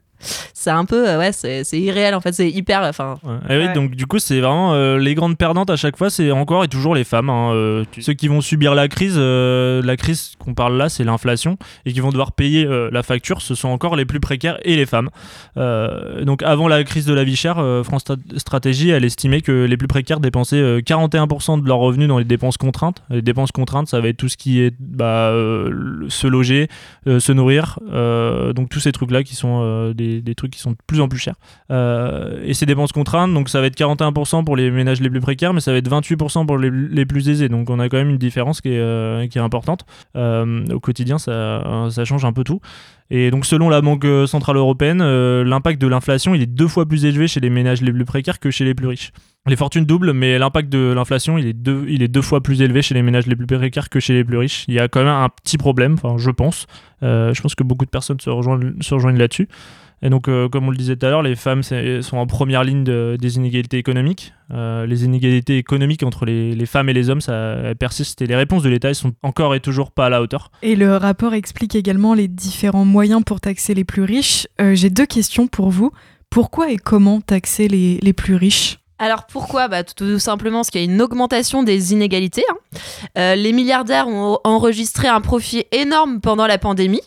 c'est 0.65 0.71
un 0.71 0.85
peu 0.85 1.09
euh, 1.09 1.19
ouais 1.19 1.33
c'est 1.33 1.79
irréel 1.79 2.15
en 2.15 2.21
fait 2.21 2.33
c'est 2.33 2.51
hyper 2.51 2.83
enfin 2.83 3.19
eh 3.51 3.59
oui, 3.59 3.73
donc 3.75 3.95
du 3.95 4.07
coup 4.07 4.19
c'est 4.19 4.41
vraiment 4.41 4.73
euh, 4.73 4.99
les 4.99 5.15
grandes 5.15 5.37
perdantes 5.37 5.69
à 5.69 5.77
chaque 5.77 5.97
fois 5.97 6.11
c'est 6.11 6.31
encore 6.31 6.65
et 6.65 6.69
toujours 6.69 6.95
les 6.95 7.05
femmes 7.05 7.29
hein, 7.29 7.53
euh, 7.53 7.85
ceux 8.01 8.15
qui 8.15 8.29
vont 8.29 8.41
subir 8.41 8.75
la 8.75 8.89
crise 8.89 9.19
la 9.19 9.97
crise 9.97 10.33
qu'on 10.39 10.55
parle 10.55 10.77
là 10.77 10.89
c'est 10.89 11.05
l'inflation 11.05 11.59
et 11.85 11.93
qui 11.93 12.01
vont 12.01 12.11
devoir 12.11 12.33
payer 12.33 12.67
la 12.91 13.03
facture 13.03 13.43
ce 13.43 13.55
sont 13.55 13.69
encore 13.69 13.97
les 13.97 14.05
plus 14.05 14.21
précaires 14.21 14.59
et 14.63 14.77
les 14.77 14.87
femmes. 14.87 15.11
Donc 15.57 16.43
avant 16.43 16.69
la 16.69 16.83
crise 16.85 17.07
de 17.07 17.15
la 17.15 17.25
vie 17.25 17.37
chère 17.37 17.63
France 17.85 18.05
Stratégie 18.37 18.91
elle 18.91 19.05
estimait 19.05 19.41
que 19.41 19.65
les 19.65 19.77
plus 19.77 19.89
précaires 19.89 20.21
dépensaient 20.21 20.79
41% 20.79 21.63
de 21.63 21.67
leurs 21.67 21.79
revenus 21.79 22.09
dans 22.09 22.19
les 22.19 22.25
dépenses 22.25 22.57
contraintes. 22.57 23.03
Les 23.11 23.23
dépenses 23.23 23.53
contraintes 23.53 23.89
ça 23.89 24.01
va 24.01 24.09
être 24.09 24.17
tout 24.17 24.29
ce 24.29 24.37
qui 24.37 24.61
est 24.61 24.75
bah, 24.79 25.33
se 26.09 26.27
loger 26.27 26.69
se 27.07 27.33
nourrir 27.33 27.79
donc 28.55 28.69
tous 28.69 28.81
ces 28.81 28.93
trucs 28.93 29.11
là 29.11 29.23
qui 29.23 29.35
sont 29.35 29.93
des 29.93 30.04
des, 30.23 30.35
trucs 30.35 30.53
qui 30.53 30.61
sont 30.61 30.73
de 30.73 30.77
plus 30.87 31.01
en 31.01 31.09
plus 31.09 31.19
chers. 31.19 31.37
Euh, 31.71 32.43
et 32.45 32.55
ces 32.55 32.67
dépenses 32.67 32.93
contraintes, 32.93 33.33
donc 33.33 33.49
ça 33.49 33.61
va 33.61 33.67
être 33.67 33.79
41% 33.79 34.45
pour 34.45 34.57
les 34.57 34.71
ménages 34.71 35.01
les 35.01 35.11
plus 35.11 35.21
précaires, 35.21 35.53
mais 35.55 35.61
ça 35.61 35.73
va 35.73 35.79
être 35.79 35.91
28% 35.91 36.47
pour 36.47 36.59
les, 36.59 37.07
plus 37.07 37.29
aisés. 37.29 37.49
Donc 37.49 37.71
on 37.71 37.79
a 37.79 37.89
quand 37.89 37.97
même 37.97 38.11
une 38.11 38.19
différence 38.19 38.61
qui 38.61 38.69
est, 38.71 38.79
euh, 38.79 39.27
qui 39.29 39.39
est 39.39 39.43
importante. 39.43 39.85
Euh, 40.17 40.65
au 40.69 40.81
quotidien, 40.81 41.19
ça, 41.19 41.89
ça 41.91 42.05
change 42.05 42.25
un 42.25 42.33
peu 42.33 42.45
tout. 42.45 42.61
Et 43.17 43.31
donc 43.31 43.47
selon 43.47 43.69
la 43.69 43.81
Banque 43.81 44.05
Centrale 44.27 44.57
Européenne, 44.57 44.99
l'impact 45.45 45.81
de 45.81 45.87
l'inflation, 45.87 46.35
il 46.35 46.43
est 46.43 46.47
deux 46.47 46.67
fois 46.67 46.85
plus 46.85 47.05
élevé 47.05 47.29
chez 47.29 47.39
les 47.39 47.49
ménages 47.49 47.81
les 47.81 47.93
plus 47.93 48.05
précaires 48.05 48.41
que 48.41 48.51
chez 48.51 48.65
les 48.65 48.75
plus 48.75 48.89
riches. 48.89 49.13
Les 49.47 49.55
fortunes 49.55 49.85
doublent, 49.85 50.13
mais 50.13 50.37
l'impact 50.37 50.69
de 50.69 50.93
l'inflation, 50.93 51.39
il, 51.39 51.47
est 51.47 51.53
deux, 51.53 51.85
il 51.87 52.03
est 52.03 52.09
deux 52.09 52.23
fois 52.23 52.41
plus 52.41 52.61
élevé 52.61 52.83
chez 52.83 52.93
les 52.93 53.03
ménages 53.03 53.29
les 53.29 53.37
plus 53.37 53.47
précaires 53.47 53.89
que 53.89 54.01
chez 54.01 54.15
les 54.15 54.25
plus 54.25 54.39
riches. 54.39 54.65
Il 54.67 54.75
y 54.75 54.81
a 54.81 54.89
quand 54.89 54.99
même 54.99 55.09
un 55.11 55.29
petit 55.29 55.59
problème, 55.59 55.97
je 56.17 56.31
pense. 56.33 56.67
je 57.03 57.41
pense 57.41 57.55
que 57.55 57.63
beaucoup 57.63 57.85
de 57.85 57.91
personnes 57.91 58.19
se 58.19 58.31
rejoignent, 58.31 59.17
là-dessus. 59.17 59.49
Et 60.03 60.11
donc, 60.11 60.29
euh, 60.29 60.51
comme 60.51 60.69
on 60.69 60.71
le 60.71 60.77
disait 60.77 60.97
tout 60.97 61.07
à 61.07 61.11
l'heure, 61.11 61.23
les 61.23 61.35
femmes 61.35 61.63
sont 61.63 62.17
en 62.19 62.27
première 62.27 62.63
ligne 62.63 62.85
des 62.85 63.37
inégalités 63.37 63.79
économiques. 63.79 64.35
Euh, 64.53 64.85
les 64.85 65.05
inégalités 65.05 65.57
économiques 65.57 66.03
entre 66.03 66.27
les, 66.27 66.67
femmes 66.67 66.91
et 66.91 66.93
les 66.93 67.09
hommes, 67.09 67.23
ça 67.23 67.75
persiste 67.79 68.21
et 68.21 68.27
les 68.27 68.37
réponses 68.37 68.63
de 68.63 68.69
l'État 68.69 68.93
sont 68.93 69.15
encore 69.23 69.55
et 69.55 69.61
toujours 69.61 69.91
pas 69.91 70.07
à 70.07 70.09
la 70.11 70.21
hauteur. 70.21 70.51
Et 70.63 70.77
le 70.77 70.97
rapport 70.97 71.33
explique 71.33 71.75
également 71.75 72.13
les 72.13 72.29
différents 72.29 72.85
moyens 72.85 73.04
pour 73.23 73.41
taxer 73.41 73.75
les 73.75 73.85
plus 73.85 74.03
riches. 74.03 74.47
Euh, 74.61 74.75
j'ai 74.75 74.91
deux 74.91 75.07
questions 75.07 75.47
pour 75.47 75.71
vous. 75.71 75.91
Pourquoi 76.31 76.71
et 76.71 76.77
comment 76.77 77.21
taxer 77.21 77.69
les 77.69 78.13
plus 78.13 78.35
riches? 78.35 78.79
Alors 79.05 79.27
pourquoi 79.27 79.69
bah, 79.69 79.85
Tout 79.85 80.19
simplement 80.19 80.59
parce 80.59 80.71
qu'il 80.71 80.81
y 80.81 80.89
a 80.89 80.91
une 80.91 81.03
augmentation 81.03 81.63
des 81.63 81.93
inégalités. 81.93 82.45
Hein. 82.51 82.79
Euh, 83.19 83.35
les 83.35 83.53
milliardaires 83.53 84.09
ont 84.09 84.39
enregistré 84.45 85.09
un 85.09 85.21
profit 85.21 85.65
énorme 85.73 86.21
pendant 86.23 86.47
la 86.47 86.57
pandémie, 86.57 87.03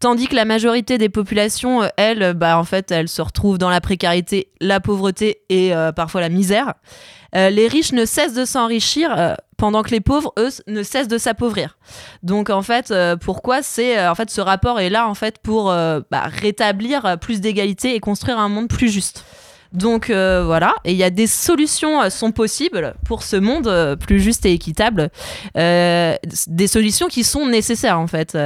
tandis 0.00 0.28
que 0.28 0.34
la 0.34 0.46
majorité 0.46 0.96
des 0.96 1.10
populations, 1.10 1.82
euh, 1.82 1.88
elles, 1.98 2.32
bah, 2.32 2.58
en 2.58 2.64
fait, 2.64 2.90
elles 2.90 3.08
se 3.08 3.20
retrouvent 3.20 3.58
dans 3.58 3.68
la 3.68 3.82
précarité, 3.82 4.48
la 4.62 4.80
pauvreté 4.80 5.42
et 5.50 5.74
euh, 5.74 5.92
parfois 5.92 6.22
la 6.22 6.30
misère. 6.30 6.72
les 7.34 7.68
riches 7.68 7.92
ne 7.92 8.06
cessent 8.06 8.34
de 8.34 8.46
s'enrichir 8.46 9.36
pendant 9.58 9.82
que 9.82 9.90
les 9.90 10.00
pauvres, 10.00 10.32
eux, 10.38 10.50
ne 10.68 10.82
cessent 10.82 11.08
de 11.08 11.18
s'appauvrir. 11.18 11.76
Donc 12.22 12.50
en 12.50 12.62
fait, 12.62 12.92
pourquoi 13.20 13.62
c'est 13.62 14.06
en 14.06 14.14
fait 14.14 14.30
ce 14.30 14.40
rapport 14.42 14.80
est 14.80 14.90
là 14.90 15.08
en 15.08 15.14
fait 15.14 15.38
pour 15.38 15.66
bah, 15.66 16.24
rétablir 16.26 17.18
plus 17.20 17.40
d'égalité 17.40 17.94
et 17.94 18.00
construire 18.00 18.38
un 18.38 18.50
monde 18.50 18.68
plus 18.68 18.90
juste. 18.90 19.24
Donc 19.72 20.10
euh, 20.10 20.42
voilà, 20.44 20.74
et 20.84 20.92
il 20.92 20.98
y 20.98 21.04
a 21.04 21.10
des 21.10 21.26
solutions 21.26 22.02
euh, 22.02 22.10
sont 22.10 22.30
possibles 22.30 22.94
pour 23.06 23.22
ce 23.22 23.36
monde 23.36 23.68
euh, 23.68 23.96
plus 23.96 24.20
juste 24.20 24.44
et 24.44 24.52
équitable, 24.52 25.10
des 25.54 26.66
solutions 26.66 27.08
qui 27.08 27.24
sont 27.24 27.46
nécessaires 27.46 27.98
en 27.98 28.06
fait. 28.06 28.36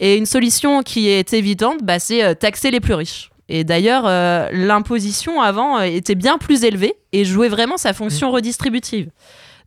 Et 0.00 0.16
une 0.16 0.26
solution 0.26 0.82
qui 0.82 1.08
est 1.08 1.32
évidente, 1.32 1.82
bah, 1.82 1.98
c'est 1.98 2.34
taxer 2.36 2.70
les 2.70 2.80
plus 2.80 2.94
riches. 2.94 3.30
Et 3.48 3.64
d'ailleurs, 3.64 4.04
l'imposition 4.52 5.40
avant 5.40 5.80
était 5.80 6.14
bien 6.14 6.38
plus 6.38 6.64
élevée 6.64 6.94
et 7.12 7.24
jouait 7.24 7.48
vraiment 7.48 7.76
sa 7.76 7.92
fonction 7.92 8.30
mmh. 8.30 8.34
redistributive. 8.34 9.10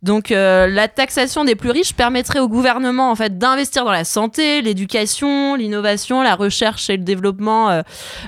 Donc 0.02 0.32
euh, 0.32 0.66
la 0.66 0.88
taxation 0.88 1.44
des 1.44 1.54
plus 1.54 1.70
riches 1.70 1.94
permettrait 1.94 2.40
au 2.40 2.48
gouvernement 2.48 3.10
en 3.10 3.14
fait 3.14 3.38
d'investir 3.38 3.84
dans 3.84 3.92
la 3.92 4.04
santé, 4.04 4.60
l'éducation, 4.60 5.54
l'innovation, 5.54 6.22
la 6.22 6.34
recherche 6.34 6.90
et 6.90 6.96
le 6.96 7.04
développement 7.04 7.70
euh, 7.70 7.82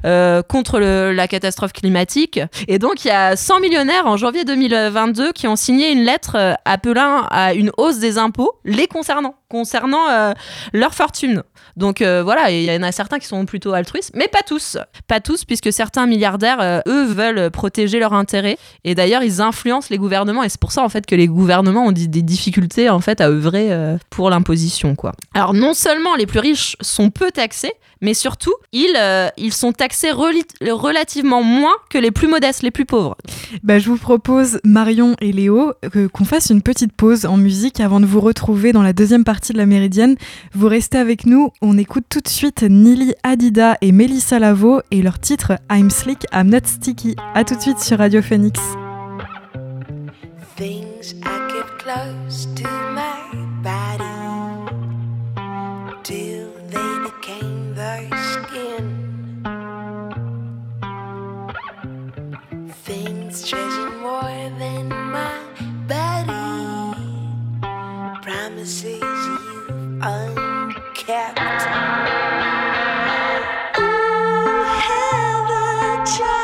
euh, 0.04 0.43
contre 0.43 0.78
la 0.78 1.26
catastrophe 1.26 1.73
climatique. 1.73 2.40
Et 2.69 2.78
donc 2.78 3.04
il 3.04 3.09
y 3.09 3.11
a 3.11 3.35
100 3.35 3.59
millionnaires 3.59 4.07
en 4.07 4.16
janvier 4.16 4.45
2022 4.45 5.33
qui 5.33 5.49
ont 5.49 5.57
signé 5.57 5.90
une 5.90 6.04
lettre 6.04 6.57
appelant 6.64 7.26
à 7.31 7.54
une 7.54 7.73
hausse 7.76 7.99
des 7.99 8.19
impôts 8.19 8.52
les 8.64 8.87
concernant, 8.87 9.35
concernant 9.49 10.35
leur 10.73 10.95
fortune. 10.95 11.43
Donc 11.76 12.02
voilà, 12.02 12.50
il 12.50 12.64
y 12.64 12.76
en 12.76 12.83
a 12.83 12.93
certains 12.93 13.19
qui 13.19 13.26
sont 13.26 13.45
plutôt 13.47 13.73
altruistes, 13.73 14.12
mais 14.14 14.28
pas 14.28 14.43
tous. 14.47 14.78
Pas 15.09 15.21
tous, 15.21 15.45
puisque 15.45 15.73
certains 15.73 16.07
milliardaires, 16.07 16.83
eux, 16.87 17.04
veulent 17.04 17.50
protéger 17.50 17.99
leurs 17.99 18.12
intérêts. 18.12 18.59
Et 18.85 18.95
d'ailleurs, 18.95 19.23
ils 19.23 19.40
influencent 19.40 19.88
les 19.90 19.99
gouvernements. 19.99 20.43
Et 20.43 20.49
c'est 20.49 20.61
pour 20.61 20.73
ça, 20.73 20.83
en 20.83 20.88
fait, 20.88 21.07
que 21.07 21.14
les 21.14 21.26
gouvernements 21.26 21.63
gouvernements 21.64 21.88
ont 21.88 21.92
des, 21.92 22.23
difficultés 22.23 22.88
en 22.90 23.00
fait 23.00 23.21
à 23.21 23.28
œuvrer 23.28 23.73
euh, 23.73 23.97
pour 24.11 24.30
l'imposition 24.30 24.94
quoi. 24.94 25.12
Alors 25.35 25.54
non 25.54 25.75
seulement 25.75 26.14
les 26.16 26.26
plus 26.26 26.38
riches 26.38 26.76
sont 26.80 27.11
peu 27.11 27.30
taxés, 27.30 27.73
mais 28.00 28.14
surtout 28.14 28.54
ils, 28.73 28.94
euh, 28.97 29.28
ils 29.37 29.52
sont 29.52 29.73
taxés 29.73 30.11
relativement 30.11 31.42
moins 31.42 31.75
que 31.90 31.99
les 31.99 32.11
plus 32.11 32.28
modestes, 32.28 32.62
les 32.62 32.71
plus 32.71 32.85
pauvres. 32.85 33.16
Bah, 33.62 33.78
je 33.78 33.88
vous 33.88 33.97
propose, 33.97 34.61
Marion 34.64 35.16
et 35.21 35.33
Léo, 35.33 35.73
que- 35.92 36.06
qu'on 36.06 36.25
fasse 36.25 36.50
une 36.50 36.62
petite 36.62 36.92
pause 36.92 37.26
en 37.26 37.37
musique 37.37 37.80
avant 37.80 38.00
de 38.00 38.06
vous 38.06 38.21
retrouver 38.21 38.73
dans 38.73 38.83
la 38.83 38.92
deuxième 38.92 39.25
partie 39.25 39.52
de 39.52 39.59
la 39.59 39.66
Méridienne. 39.66 40.16
Vous 40.54 40.68
restez 40.68 40.99
avec 40.99 41.26
nous, 41.26 41.50
on 41.62 41.78
écoute 41.78 42.04
tout 42.09 42.21
de 42.21 42.28
suite 42.28 42.62
Nili 42.62 43.14
Hadida 43.23 43.76
et 43.80 43.92
Melissa 43.92 44.38
Lavo 44.38 44.80
et 44.90 45.02
leur 45.02 45.18
titre 45.18 45.52
I'm 45.71 45.90
Slick, 45.90 46.25
I'm 46.33 46.49
Not 46.49 46.66
Sticky. 46.66 47.16
A 47.35 47.44
tout 47.44 47.56
de 47.56 47.61
suite 47.61 47.80
sur 47.80 47.99
Radio 47.99 48.23
Phoenix. 48.23 48.61
Things 51.04 51.23
I 51.26 51.50
kept 51.52 51.78
close 51.80 52.46
to 52.46 52.64
my 52.64 53.20
body 53.62 54.04
till 56.02 56.50
they 56.73 56.92
became 57.04 57.75
their 57.75 58.08
skin. 58.32 58.84
Things 62.84 63.46
treasured 63.46 63.96
more 64.00 64.50
than 64.58 64.88
my 64.88 65.40
body. 65.87 66.96
Promises 68.23 69.02
you've 69.02 70.00
unkept. 70.00 71.38
Ooh, 73.78 74.64
have 74.88 75.50
I 75.50 76.04
tried 76.16 76.43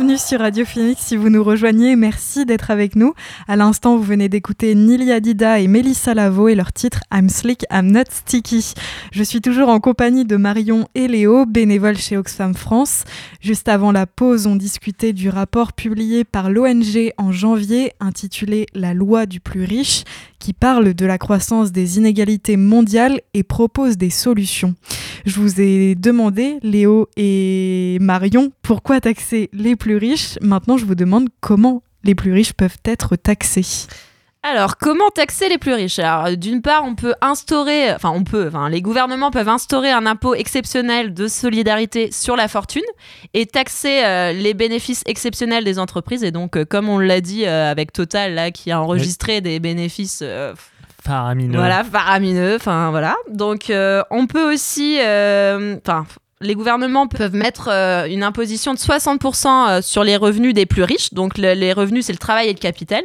Sur 0.17 0.39
Radio 0.41 0.65
Phoenix. 0.65 1.01
Si 1.01 1.15
vous 1.15 1.29
nous 1.29 1.43
rejoignez, 1.43 1.95
merci 1.95 2.45
d'être 2.45 2.69
avec 2.69 2.95
nous. 2.95 3.13
À 3.47 3.55
l'instant, 3.55 3.95
vous 3.95 4.03
venez 4.03 4.27
d'écouter 4.27 4.75
Nili 4.75 5.11
Hadida 5.11 5.59
et 5.59 5.67
Melissa 5.67 6.13
Lavo 6.13 6.49
et 6.49 6.55
leur 6.55 6.73
titre 6.73 6.99
I'm 7.13 7.29
Slick, 7.29 7.65
I'm 7.71 7.91
Not 7.91 8.09
Sticky. 8.09 8.73
Je 9.13 9.23
suis 9.23 9.39
toujours 9.39 9.69
en 9.69 9.79
compagnie 9.79 10.25
de 10.25 10.35
Marion 10.35 10.87
et 10.95 11.07
Léo, 11.07 11.45
bénévoles 11.45 11.97
chez 11.97 12.17
Oxfam 12.17 12.53
France. 12.55 13.05
Juste 13.39 13.69
avant 13.69 13.91
la 13.91 14.05
pause, 14.05 14.47
on 14.47 14.55
discutait 14.55 15.13
du 15.13 15.29
rapport 15.29 15.71
publié 15.71 16.25
par 16.25 16.49
l'ONG 16.49 17.13
en 17.17 17.31
janvier 17.31 17.93
intitulé 17.99 18.65
La 18.73 18.93
loi 18.93 19.25
du 19.25 19.39
plus 19.39 19.63
riche, 19.63 20.03
qui 20.39 20.53
parle 20.53 20.93
de 20.93 21.05
la 21.05 21.17
croissance 21.17 21.71
des 21.71 21.97
inégalités 21.97 22.57
mondiales 22.57 23.21
et 23.33 23.43
propose 23.43 23.97
des 23.97 24.09
solutions. 24.09 24.75
Je 25.25 25.39
vous 25.39 25.61
ai 25.61 25.95
demandé, 25.95 26.57
Léo 26.63 27.07
et 27.15 27.97
Marion, 28.01 28.51
pourquoi 28.63 28.99
taxer 28.99 29.49
les 29.53 29.75
plus 29.75 29.97
riches. 30.01 30.37
Maintenant, 30.41 30.77
je 30.77 30.85
vous 30.85 30.95
demande 30.95 31.29
comment 31.39 31.83
les 32.03 32.15
plus 32.15 32.33
riches 32.33 32.53
peuvent 32.53 32.77
être 32.85 33.15
taxés. 33.15 33.87
Alors, 34.43 34.77
comment 34.77 35.09
taxer 35.13 35.49
les 35.49 35.59
plus 35.59 35.73
riches? 35.75 35.99
Alors, 35.99 36.35
d'une 36.35 36.63
part, 36.63 36.83
on 36.83 36.95
peut 36.95 37.13
instaurer, 37.21 37.93
enfin, 37.93 38.09
on 38.09 38.23
peut, 38.23 38.47
enfin, 38.47 38.69
les 38.69 38.81
gouvernements 38.81 39.29
peuvent 39.29 39.49
instaurer 39.49 39.91
un 39.91 40.07
impôt 40.07 40.33
exceptionnel 40.33 41.13
de 41.13 41.27
solidarité 41.27 42.11
sur 42.11 42.35
la 42.35 42.47
fortune 42.47 42.81
et 43.35 43.45
taxer 43.45 44.01
euh, 44.03 44.31
les 44.31 44.55
bénéfices 44.55 45.03
exceptionnels 45.05 45.63
des 45.63 45.77
entreprises. 45.77 46.23
Et 46.23 46.31
donc, 46.31 46.57
euh, 46.57 46.65
comme 46.65 46.89
on 46.89 46.97
l'a 46.97 47.21
dit 47.21 47.45
euh, 47.45 47.69
avec 47.69 47.93
Total, 47.93 48.33
là, 48.33 48.49
qui 48.49 48.71
a 48.71 48.81
enregistré 48.81 49.41
des 49.41 49.59
bénéfices 49.59 50.21
euh, 50.23 50.55
Faramineux. 51.03 51.57
Voilà, 51.57 51.83
faramineux. 51.83 52.55
Enfin, 52.55 52.89
voilà. 52.89 53.15
Donc, 53.29 53.69
euh, 53.69 54.01
on 54.09 54.25
peut 54.25 54.51
aussi. 54.51 54.97
euh, 55.01 55.77
Enfin. 55.85 56.05
Les 56.41 56.55
gouvernements 56.55 57.07
peuvent 57.07 57.35
mettre 57.35 57.69
euh, 57.71 58.05
une 58.05 58.23
imposition 58.23 58.73
de 58.73 58.79
60% 58.79 59.47
euh, 59.47 59.81
sur 59.81 60.03
les 60.03 60.17
revenus 60.17 60.53
des 60.53 60.65
plus 60.65 60.83
riches. 60.83 61.13
Donc, 61.13 61.37
le- 61.37 61.53
les 61.53 61.73
revenus, 61.73 62.05
c'est 62.05 62.11
le 62.13 62.17
travail 62.17 62.47
et 62.49 62.53
le 62.53 62.59
capital. 62.59 63.03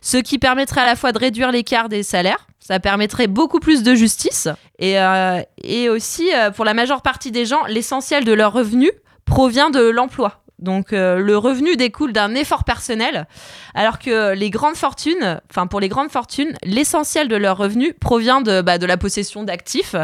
Ce 0.00 0.16
qui 0.16 0.38
permettrait 0.38 0.80
à 0.80 0.86
la 0.86 0.96
fois 0.96 1.12
de 1.12 1.18
réduire 1.18 1.52
l'écart 1.52 1.88
des 1.88 2.02
salaires. 2.02 2.46
Ça 2.60 2.80
permettrait 2.80 3.28
beaucoup 3.28 3.60
plus 3.60 3.82
de 3.82 3.94
justice. 3.94 4.48
Et, 4.78 4.98
euh, 5.00 5.40
et 5.62 5.88
aussi, 5.88 6.28
pour 6.54 6.64
la 6.64 6.74
majeure 6.74 7.00
partie 7.02 7.30
des 7.30 7.46
gens, 7.46 7.64
l'essentiel 7.66 8.24
de 8.24 8.32
leurs 8.32 8.52
revenus 8.52 8.90
provient 9.24 9.70
de 9.70 9.80
l'emploi. 9.80 10.42
Donc 10.58 10.92
euh, 10.92 11.18
le 11.18 11.38
revenu 11.38 11.76
découle 11.76 12.12
d'un 12.12 12.34
effort 12.34 12.64
personnel, 12.64 13.26
alors 13.74 13.98
que 13.98 14.34
les 14.34 14.50
grandes 14.50 14.74
fortunes, 14.74 15.40
enfin 15.50 15.66
pour 15.68 15.78
les 15.78 15.88
grandes 15.88 16.10
fortunes, 16.10 16.56
l'essentiel 16.64 17.28
de 17.28 17.36
leurs 17.36 17.56
revenus 17.56 17.94
provient 18.00 18.40
de, 18.40 18.60
bah, 18.60 18.78
de 18.78 18.86
la 18.86 18.96
possession 18.96 19.44
d'actifs 19.44 19.94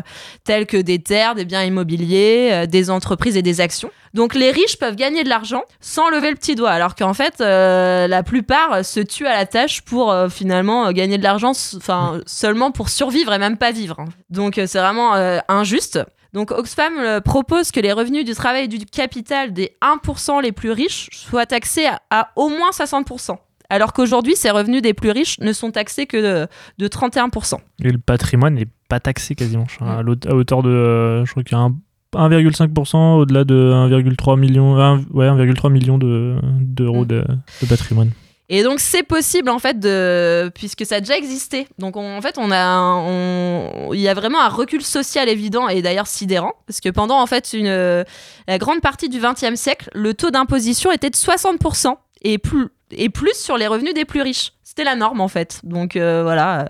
tels 0.44 0.66
que 0.66 0.76
des 0.76 1.00
terres, 1.00 1.34
des 1.34 1.44
biens 1.44 1.64
immobiliers, 1.64 2.50
euh, 2.52 2.66
des 2.66 2.90
entreprises 2.90 3.36
et 3.36 3.42
des 3.42 3.60
actions. 3.60 3.90
Donc 4.14 4.34
les 4.36 4.52
riches 4.52 4.78
peuvent 4.78 4.94
gagner 4.94 5.24
de 5.24 5.28
l'argent 5.28 5.62
sans 5.80 6.08
lever 6.08 6.30
le 6.30 6.36
petit 6.36 6.54
doigt, 6.54 6.70
alors 6.70 6.94
qu'en 6.94 7.14
fait 7.14 7.40
euh, 7.40 8.06
la 8.06 8.22
plupart 8.22 8.84
se 8.84 9.00
tuent 9.00 9.26
à 9.26 9.34
la 9.34 9.46
tâche 9.46 9.82
pour 9.82 10.12
euh, 10.12 10.28
finalement 10.28 10.86
euh, 10.86 10.92
gagner 10.92 11.18
de 11.18 11.24
l'argent, 11.24 11.50
enfin 11.76 12.20
seulement 12.26 12.70
pour 12.70 12.90
survivre 12.90 13.32
et 13.32 13.38
même 13.38 13.56
pas 13.56 13.72
vivre. 13.72 13.98
hein. 13.98 14.04
Donc 14.30 14.58
euh, 14.58 14.66
c'est 14.68 14.78
vraiment 14.78 15.14
injuste. 15.48 15.98
Donc 16.34 16.50
Oxfam 16.50 16.92
euh, 16.98 17.20
propose 17.20 17.70
que 17.70 17.80
les 17.80 17.92
revenus 17.92 18.24
du 18.24 18.34
travail 18.34 18.64
et 18.64 18.68
du 18.68 18.84
capital 18.84 19.52
des 19.52 19.76
1% 19.82 20.42
les 20.42 20.52
plus 20.52 20.72
riches 20.72 21.08
soient 21.12 21.46
taxés 21.46 21.86
à, 21.86 22.02
à 22.10 22.30
au 22.36 22.48
moins 22.50 22.70
60%. 22.70 23.36
Alors 23.70 23.92
qu'aujourd'hui, 23.94 24.36
ces 24.36 24.50
revenus 24.50 24.82
des 24.82 24.92
plus 24.94 25.10
riches 25.10 25.38
ne 25.40 25.52
sont 25.52 25.70
taxés 25.70 26.06
que 26.06 26.16
de, 26.42 26.48
de 26.78 26.88
31%. 26.88 27.54
Et 27.82 27.90
le 27.90 27.98
patrimoine 27.98 28.54
n'est 28.54 28.68
pas 28.88 29.00
taxé 29.00 29.34
quasiment. 29.34 29.66
Mm. 29.80 29.84
à, 29.86 29.98
à 30.00 30.34
hauteur 30.34 30.62
de. 30.62 30.68
euh, 30.70 31.24
je 31.24 31.30
crois 31.30 31.42
qu'il 31.44 31.56
y 31.56 31.60
a 31.60 31.64
un- 31.64 31.74
1,5% 32.14 32.96
au-delà 33.16 33.44
de 33.44 33.72
1,3 33.72 34.38
million, 34.38 34.74
ouais, 35.12 35.26
1,3 35.26 35.70
million 35.72 35.98
de- 35.98 36.36
d'euros 36.60 37.04
Mm. 37.04 37.08
de, 37.08 37.24
de 37.62 37.66
patrimoine. 37.68 38.10
Et 38.50 38.62
donc 38.62 38.78
c'est 38.80 39.02
possible 39.02 39.48
en 39.48 39.58
fait 39.58 39.78
de 39.80 40.50
puisque 40.54 40.84
ça 40.84 40.96
a 40.96 41.00
déjà 41.00 41.16
existé. 41.16 41.66
Donc 41.78 41.96
on- 41.96 42.16
en 42.16 42.20
fait 42.20 42.36
on 42.36 42.50
a 42.50 43.92
il 43.94 44.00
y 44.00 44.08
a 44.08 44.14
vraiment 44.14 44.40
un 44.42 44.48
recul 44.48 44.82
social 44.82 45.28
évident 45.28 45.68
et 45.68 45.80
d'ailleurs 45.80 46.06
sidérant 46.06 46.52
parce 46.66 46.80
que 46.80 46.90
pendant 46.90 47.20
en 47.20 47.26
fait 47.26 47.52
une 47.54 48.04
la 48.46 48.58
grande 48.58 48.80
partie 48.82 49.08
du 49.08 49.18
XXe 49.18 49.54
siècle 49.58 49.88
le 49.94 50.12
taux 50.12 50.30
d'imposition 50.30 50.92
était 50.92 51.10
de 51.10 51.16
60% 51.16 51.94
et 52.22 52.38
plus 52.38 52.68
et 52.90 53.08
plus 53.08 53.34
sur 53.34 53.56
les 53.56 53.66
revenus 53.66 53.94
des 53.94 54.04
plus 54.04 54.20
riches. 54.22 54.52
C'était 54.62 54.84
la 54.84 54.94
norme 54.94 55.20
en 55.20 55.28
fait. 55.28 55.60
Donc 55.62 55.96
euh, 55.96 56.22
voilà. 56.22 56.68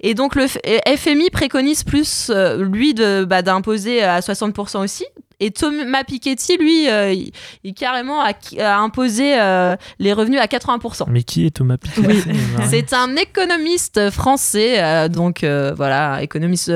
Et 0.00 0.14
donc 0.14 0.34
le 0.34 0.46
FMI 0.46 1.28
préconise 1.30 1.84
plus 1.84 2.30
euh, 2.30 2.64
lui 2.64 2.94
de 2.94 3.24
bah, 3.24 3.42
d'imposer 3.42 4.02
à 4.02 4.20
60% 4.20 4.82
aussi. 4.82 5.04
Et 5.44 5.50
Thomas 5.50 6.04
Piketty, 6.04 6.56
lui, 6.58 6.88
euh, 6.88 7.12
il, 7.12 7.32
il 7.64 7.74
carrément 7.74 8.20
a, 8.22 8.32
a 8.60 8.76
imposé 8.78 9.34
euh, 9.40 9.74
les 9.98 10.12
revenus 10.12 10.38
à 10.40 10.46
80%. 10.46 11.04
Mais 11.08 11.22
qui 11.24 11.46
est 11.46 11.50
Thomas 11.50 11.76
Piketty 11.78 12.06
Oui. 12.06 12.22
C'est 12.70 12.92
un 12.92 13.16
économiste 13.16 14.10
français, 14.10 14.82
euh, 14.82 15.08
donc 15.08 15.44
voilà, 15.76 16.22
économiste. 16.22 16.70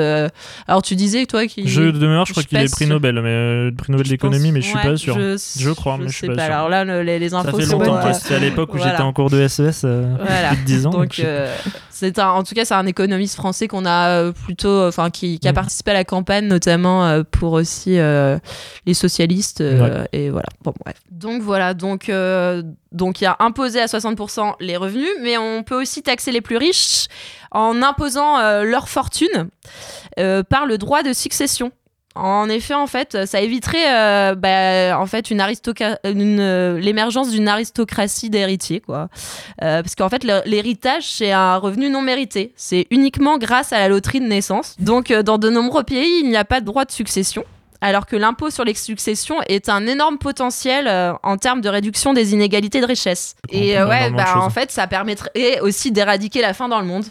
Alors 0.66 0.82
tu 0.82 0.96
disais 0.96 1.26
toi 1.26 1.46
qui. 1.46 1.68
Je, 1.68 1.82
de 1.82 1.98
mémoire, 2.06 2.26
je 2.26 2.32
crois 2.32 2.42
qu'il 2.42 2.58
est 2.58 2.64
pas 2.64 2.70
prix. 2.76 2.86
Nobel, 2.86 3.20
mais 3.22 3.70
prix 3.76 3.92
Nobel 3.92 4.08
d'économie, 4.08 4.52
mais 4.52 4.60
je 4.60 4.66
suis 4.66 4.76
ouais, 4.76 4.82
pas 4.82 4.96
sûr. 4.96 5.14
Je, 5.18 5.36
Je 5.58 5.70
crois, 5.70 5.96
mais 5.98 6.08
je 6.08 6.12
suis 6.16 6.26
sais 6.26 6.34
pas 6.34 6.44
sûr. 6.46 6.54
Alors 6.54 6.68
là, 6.68 6.84
le- 6.84 7.02
les, 7.02 7.18
les 7.18 7.28
Ça 7.30 7.38
infos 7.38 7.58
fait 7.58 7.64
sont. 7.66 7.78
longtemps, 7.78 8.00
quoi. 8.00 8.12
C'était 8.14 8.34
à 8.34 8.38
l'époque 8.38 8.74
où 8.74 8.76
voilà. 8.78 8.92
j'étais 8.92 9.02
en 9.02 9.12
cours 9.12 9.30
de 9.30 9.46
SES, 9.46 9.82
euh, 9.84 10.14
Voilà. 10.20 10.48
plus 10.50 10.58
de 10.58 10.64
10 10.64 10.86
ans. 10.86 10.90
donc 10.90 11.20
c'est 11.90 12.18
un, 12.18 12.28
en 12.28 12.42
tout 12.42 12.54
cas, 12.54 12.64
c'est 12.66 12.74
un 12.74 12.84
économiste 12.86 13.36
français 13.36 13.68
qu'on 13.68 13.86
a 13.86 14.30
plutôt, 14.32 14.86
enfin, 14.86 15.08
qui, 15.10 15.38
qui 15.38 15.48
a 15.48 15.52
Mm. 15.52 15.54
participé 15.54 15.90
à 15.92 15.94
la 15.94 16.04
campagne, 16.04 16.46
notamment 16.46 17.22
pour 17.30 17.52
aussi 17.52 17.96
les 18.86 18.94
socialistes. 18.94 19.60
euh, 19.60 20.04
Et 20.12 20.30
voilà. 20.30 20.48
Bon, 20.62 20.72
bref. 20.84 20.96
Donc 21.10 21.42
voilà. 21.42 21.74
Donc, 21.74 22.08
euh, 22.08 22.62
donc 22.92 23.20
il 23.20 23.24
y 23.24 23.26
a 23.26 23.36
imposé 23.40 23.80
à 23.80 23.86
60% 23.86 24.54
les 24.60 24.76
revenus, 24.76 25.08
mais 25.22 25.38
on 25.38 25.62
peut 25.62 25.80
aussi 25.80 26.02
taxer 26.02 26.32
les 26.32 26.40
plus 26.40 26.56
riches 26.56 27.06
en 27.52 27.82
imposant 27.82 28.38
euh, 28.38 28.62
leur 28.64 28.88
fortune 28.88 29.48
euh, 30.18 30.42
par 30.42 30.66
le 30.66 30.78
droit 30.78 31.02
de 31.02 31.12
succession. 31.12 31.72
En 32.18 32.48
effet, 32.48 32.72
en 32.72 32.86
fait, 32.86 33.26
ça 33.26 33.42
éviterait 33.42 33.92
euh, 33.92 34.34
bah, 34.34 34.98
en 34.98 35.04
fait 35.04 35.30
une 35.30 35.42
une, 36.04 36.40
euh, 36.40 36.80
l'émergence 36.80 37.30
d'une 37.30 37.46
aristocratie 37.46 38.30
d'héritiers, 38.30 38.80
quoi. 38.80 39.08
Euh, 39.62 39.82
parce 39.82 39.94
qu'en 39.94 40.08
fait, 40.08 40.24
l'héritage, 40.46 41.02
c'est 41.12 41.32
un 41.32 41.58
revenu 41.58 41.90
non 41.90 42.00
mérité. 42.00 42.54
C'est 42.56 42.86
uniquement 42.90 43.36
grâce 43.36 43.74
à 43.74 43.80
la 43.80 43.88
loterie 43.88 44.20
de 44.20 44.26
naissance. 44.26 44.76
Donc, 44.78 45.10
euh, 45.10 45.22
dans 45.22 45.36
de 45.36 45.50
nombreux 45.50 45.82
pays, 45.82 46.20
il 46.22 46.30
n'y 46.30 46.38
a 46.38 46.46
pas 46.46 46.60
de 46.60 46.64
droit 46.64 46.86
de 46.86 46.90
succession. 46.90 47.44
Alors 47.86 48.06
que 48.06 48.16
l'impôt 48.16 48.50
sur 48.50 48.64
les 48.64 48.74
successions 48.74 49.36
est 49.46 49.68
un 49.68 49.86
énorme 49.86 50.18
potentiel 50.18 50.88
euh, 50.88 51.12
en 51.22 51.36
termes 51.36 51.60
de 51.60 51.68
réduction 51.68 52.14
des 52.14 52.32
inégalités 52.32 52.80
de 52.80 52.86
richesse. 52.86 53.36
Et 53.52 53.78
euh, 53.78 53.86
ouais, 53.86 54.10
bah, 54.10 54.38
en 54.38 54.50
fait, 54.50 54.72
ça 54.72 54.88
permettrait 54.88 55.60
aussi 55.60 55.92
d'éradiquer 55.92 56.40
la 56.40 56.52
faim 56.52 56.66
dans 56.66 56.80
le 56.80 56.86
monde. 56.86 57.04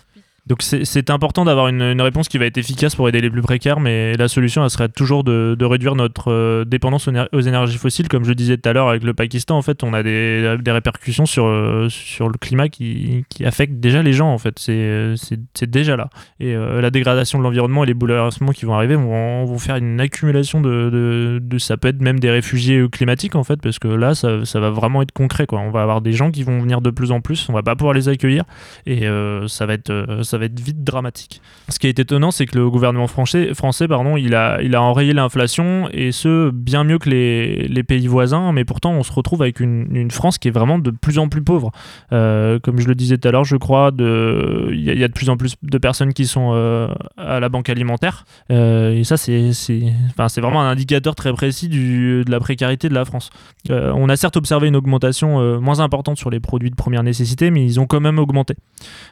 Donc 0.48 0.62
c'est 0.62 1.10
important 1.10 1.44
d'avoir 1.44 1.70
une, 1.70 2.02
réponse 2.02 2.28
qui 2.28 2.38
va 2.38 2.46
être 2.46 2.60
efficace 2.60 2.96
pour 2.96 3.10
aider 3.10 3.20
les 3.20 3.32
plus 3.32 3.42
précaires, 3.42 3.80
mais 3.80 4.14
la 4.14 4.28
solution, 4.28 4.64
elle 4.64 4.70
serait 4.70 4.90
toujours 4.90 5.24
de, 5.24 5.58
réduire 5.66 5.96
notre 5.96 6.32
euh, 6.32 6.66
dépendance 6.66 7.08
aux, 7.08 7.12
éner- 7.12 7.28
aux 7.34 7.42
énergies 7.42 7.80
fossiles. 7.80 8.08
Comme 8.08 8.26
je 8.26 8.34
disais 8.34 8.58
tout 8.58 8.70
à 8.70 8.74
l'heure 8.74 8.88
avec 8.88 9.04
le 9.04 9.16
Pakistan, 9.16 9.58
en 9.58 9.64
fait, 9.64 9.84
on 9.84 9.94
a 9.94 10.04
des, 10.04 10.56
répercussions 10.68 11.26
sur, 11.26 11.48
euh, 11.48 11.90
sur 11.90 12.30
le 12.30 12.38
climat 12.38 12.70
qui, 12.70 13.26
affectent 13.44 13.80
déjà 13.80 14.04
les 14.04 14.14
gens, 14.14 14.32
en 14.32 14.38
fait. 14.38 14.60
C'est 14.60 15.70
déjà 15.70 15.96
là. 15.96 16.10
Et 16.40 16.56
euh, 16.56 16.80
la 16.80 16.92
dégradation 16.92 17.40
de 17.40 17.44
l'environnement 17.44 17.84
et 17.84 17.88
les 17.88 17.96
bouleversements 17.96 18.52
qui 18.52 18.66
vont 18.66 18.76
arriver 18.76 18.96
vont, 18.96 19.58
faire 19.58 19.78
une 19.78 20.00
accumulation 20.00 20.62
de, 20.62 21.42
Ça 21.58 21.78
peut 21.78 21.88
être 21.88 22.02
même 22.02 22.20
des 22.20 22.30
réfugiés 22.30 22.86
climatiques, 22.92 23.34
en 23.34 23.44
fait, 23.44 23.60
parce 23.60 23.80
que 23.80 23.88
là, 23.88 24.14
ça, 24.14 24.60
va 24.60 24.70
vraiment 24.70 25.02
être 25.02 25.12
concret, 25.12 25.48
quoi. 25.48 25.60
On 25.60 25.72
va 25.72 25.82
avoir 25.82 26.02
des 26.02 26.14
gens 26.14 26.30
qui 26.30 26.44
vont 26.44 26.60
venir 26.60 26.82
de 26.82 26.92
plus 26.92 27.12
en 27.12 27.20
plus, 27.20 27.50
on 27.50 27.54
va 27.54 27.64
pas 27.64 27.76
pouvoir 27.76 27.96
les 27.96 28.10
accueillir 28.10 28.44
et 28.86 29.08
ça 29.48 29.66
va 29.66 29.74
être 29.74 29.92
ça 30.36 30.40
va 30.40 30.46
être 30.46 30.60
vite 30.60 30.84
dramatique. 30.84 31.42
Ce 31.70 31.80
qui 31.80 31.88
est 31.88 31.98
étonnant, 31.98 32.30
c'est 32.30 32.46
que 32.46 32.58
le 32.58 32.70
gouvernement 32.70 33.08
français, 33.08 33.54
pardon, 33.88 34.18
il 34.18 34.36
a 34.36 34.82
enrayé 34.82 35.14
l'inflation 35.14 35.88
et 35.94 36.12
ce 36.12 36.50
bien 36.52 36.84
mieux 36.84 37.00
que 37.00 37.10
les, 37.10 37.84
pays 37.84 38.08
voisins, 38.08 38.52
mais 38.52 38.66
pourtant 38.66 38.92
on 38.92 39.04
se 39.04 39.14
retrouve 39.14 39.44
avec 39.44 39.60
une, 39.62 40.12
France 40.12 40.38
qui 40.38 40.50
est 40.50 40.52
vraiment 40.52 40.78
de 40.78 40.92
plus 40.92 41.20
en 41.20 41.30
plus 41.30 41.42
pauvre. 41.42 41.72
Euh, 42.12 42.60
comme 42.60 42.80
je 42.80 42.88
le 42.88 42.96
disais 42.96 43.18
tout 43.18 43.28
à 43.28 43.32
l'heure, 43.32 43.46
je 43.46 43.56
crois 43.56 43.92
il 43.98 44.82
y, 44.82 45.04
a- 45.04 45.08
de 45.08 45.14
plus 45.14 45.30
en 45.30 45.38
plus 45.38 45.56
de 45.62 45.78
personnes 45.78 46.14
qui 46.14 46.26
sont 46.26 46.52
euh, 46.54 46.88
à 47.18 47.40
la 47.40 47.48
banque 47.48 47.70
alimentaire 47.70 48.26
Euh, 48.52 48.92
et 48.92 49.04
ça 49.04 49.16
c'est 49.18 50.42
vraiment 50.42 50.62
un 50.62 50.70
indicateur 50.70 51.16
très 51.16 51.32
précis 51.32 51.70
de 51.70 52.30
la 52.30 52.40
précarité 52.40 52.90
de 52.90 52.94
la 52.94 53.06
France. 53.06 53.30
On 53.70 54.10
a 54.10 54.16
certes 54.18 54.36
observé 54.36 54.68
une 54.68 54.76
augmentation 54.76 55.62
moins 55.62 55.80
importante 55.80 56.18
sur 56.18 56.30
les 56.30 56.42
produits 56.42 56.72
de 56.72 56.76
première 56.76 57.04
nécessité, 57.04 57.52
mais 57.52 57.64
ils 57.64 57.80
ont 57.80 57.86
quand 57.86 58.02
même 58.02 58.20
augmenté. 58.20 58.56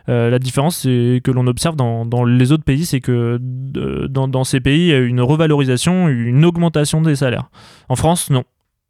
La 0.08 0.40
différence 0.40 0.78
c'est 0.78 1.13
que 1.22 1.32
l'on 1.32 1.48
observe 1.48 1.76
dans, 1.76 2.26
les 2.26 2.52
autres 2.52 2.64
pays, 2.64 2.86
c'est 2.86 3.02
que 3.02 3.40
euh, 3.78 4.08
dans, 4.08 4.28
dans 4.28 4.44
ces 4.44 4.60
pays, 4.60 4.82
il 4.82 4.88
y 4.88 4.94
a 4.94 5.00
une 5.00 5.22
revalorisation, 5.22 6.08
une 6.08 6.46
augmentation 6.46 7.02
des 7.02 7.16
salaires. 7.16 7.50
En 7.90 7.96
France, 7.96 8.30
non. 8.30 8.44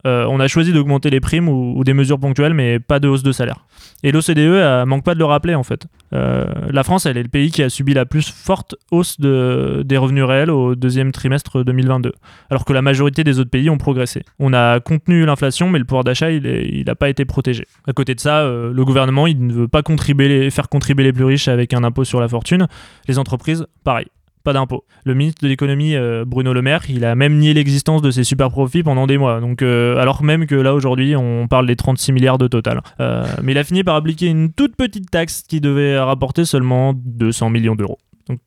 Euh, 0.05 0.25
on 0.29 0.39
a 0.39 0.47
choisi 0.47 0.73
d'augmenter 0.73 1.09
les 1.09 1.19
primes 1.19 1.47
ou, 1.47 1.83
des 1.83 1.93
mesures 1.93 2.19
ponctuelles, 2.19 2.53
mais 2.53 2.79
pas 2.79 2.99
de 2.99 3.07
hausse 3.07 3.23
de 3.23 3.31
salaire. 3.31 3.65
Et 4.03 4.11
l'OCDE 4.11 4.37
euh, 4.37 4.85
manque 4.85 5.03
pas 5.03 5.13
de 5.13 5.19
le 5.19 5.25
rappeler 5.25 5.55
en 5.55 5.63
fait. 5.63 5.87
Euh, 6.13 6.45
la 6.69 6.83
France, 6.83 7.05
elle 7.05 7.17
est 7.17 7.23
le 7.23 7.29
pays 7.29 7.51
qui 7.51 7.63
a 7.63 7.69
subi 7.69 7.93
la 7.93 8.05
plus 8.05 8.29
forte 8.29 8.75
hausse 8.91 9.19
de, 9.19 9.83
des 9.85 9.97
revenus 9.97 10.25
réels 10.25 10.49
au 10.49 10.75
deuxième 10.75 11.11
trimestre 11.11 11.63
2022, 11.63 12.11
alors 12.49 12.65
que 12.65 12.73
la 12.73 12.81
majorité 12.81 13.23
des 13.23 13.39
autres 13.39 13.49
pays 13.49 13.69
ont 13.69 13.77
progressé. 13.77 14.23
On 14.39 14.53
a 14.53 14.79
contenu 14.79 15.25
l'inflation, 15.25 15.69
mais 15.69 15.79
le 15.79 15.85
pouvoir 15.85 16.03
d'achat, 16.03 16.31
il 16.31 16.83
n'a 16.85 16.95
pas 16.95 17.09
été 17.09 17.25
protégé. 17.25 17.65
À 17.87 17.93
côté 17.93 18.15
de 18.15 18.19
ça, 18.19 18.43
le 18.43 18.85
gouvernement, 18.85 19.27
il 19.27 19.45
ne 19.45 19.53
veut 19.53 19.67
pas 19.67 19.81
faire 19.83 20.69
contribuer 20.69 21.03
les 21.03 21.13
plus 21.13 21.25
riches 21.25 21.47
avec 21.47 21.73
un 21.73 21.83
impôt 21.83 22.03
sur 22.03 22.19
la 22.19 22.27
fortune. 22.27 22.67
Les 23.07 23.19
entreprises, 23.19 23.65
pareil. 23.83 24.07
Pas 24.43 24.51
d'impôt. 24.51 24.83
Le 25.05 25.13
ministre 25.13 25.41
de 25.41 25.47
l'économie, 25.47 25.95
euh, 25.95 26.25
Bruno 26.25 26.51
Le 26.51 26.61
Maire, 26.61 26.81
il 26.89 27.05
a 27.05 27.15
même 27.15 27.37
nié 27.37 27.53
l'existence 27.53 28.01
de 28.01 28.11
ces 28.11 28.25
super 28.25 28.49
profits 28.49 28.83
pendant 28.83 29.07
des 29.07 29.17
mois. 29.17 29.39
Donc, 29.39 29.61
euh, 29.61 29.95
alors 29.97 30.21
même 30.21 30.47
que 30.47 30.55
là 30.55 30.73
aujourd'hui, 30.73 31.15
on 31.15 31.47
parle 31.47 31.65
des 31.65 31.77
36 31.77 32.11
milliards 32.11 32.37
de 32.37 32.47
total. 32.47 32.81
Euh, 32.99 33.25
mais 33.41 33.53
il 33.53 33.57
a 33.57 33.63
fini 33.63 33.85
par 33.85 33.95
appliquer 33.95 34.27
une 34.27 34.51
toute 34.51 34.75
petite 34.75 35.09
taxe 35.09 35.43
qui 35.47 35.61
devait 35.61 35.97
rapporter 35.97 36.43
seulement 36.43 36.93
200 36.93 37.51
millions 37.51 37.75
d'euros. 37.75 37.99
Donc 38.27 38.39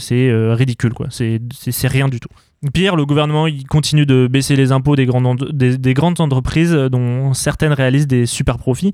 c'est 0.00 0.52
ridicule, 0.52 0.94
quoi. 0.94 1.06
C'est 1.10 1.40
rien 1.86 2.08
du 2.08 2.18
tout. 2.18 2.28
Pire, 2.74 2.94
le 2.94 3.06
gouvernement 3.06 3.46
il 3.46 3.66
continue 3.66 4.04
de 4.04 4.28
baisser 4.30 4.54
les 4.54 4.70
impôts 4.70 4.94
des 4.94 5.06
grandes, 5.06 5.48
des, 5.50 5.78
des 5.78 5.94
grandes 5.94 6.20
entreprises, 6.20 6.72
dont 6.72 7.32
certaines 7.34 7.72
réalisent 7.72 8.06
des 8.06 8.26
super 8.26 8.58
profits. 8.58 8.92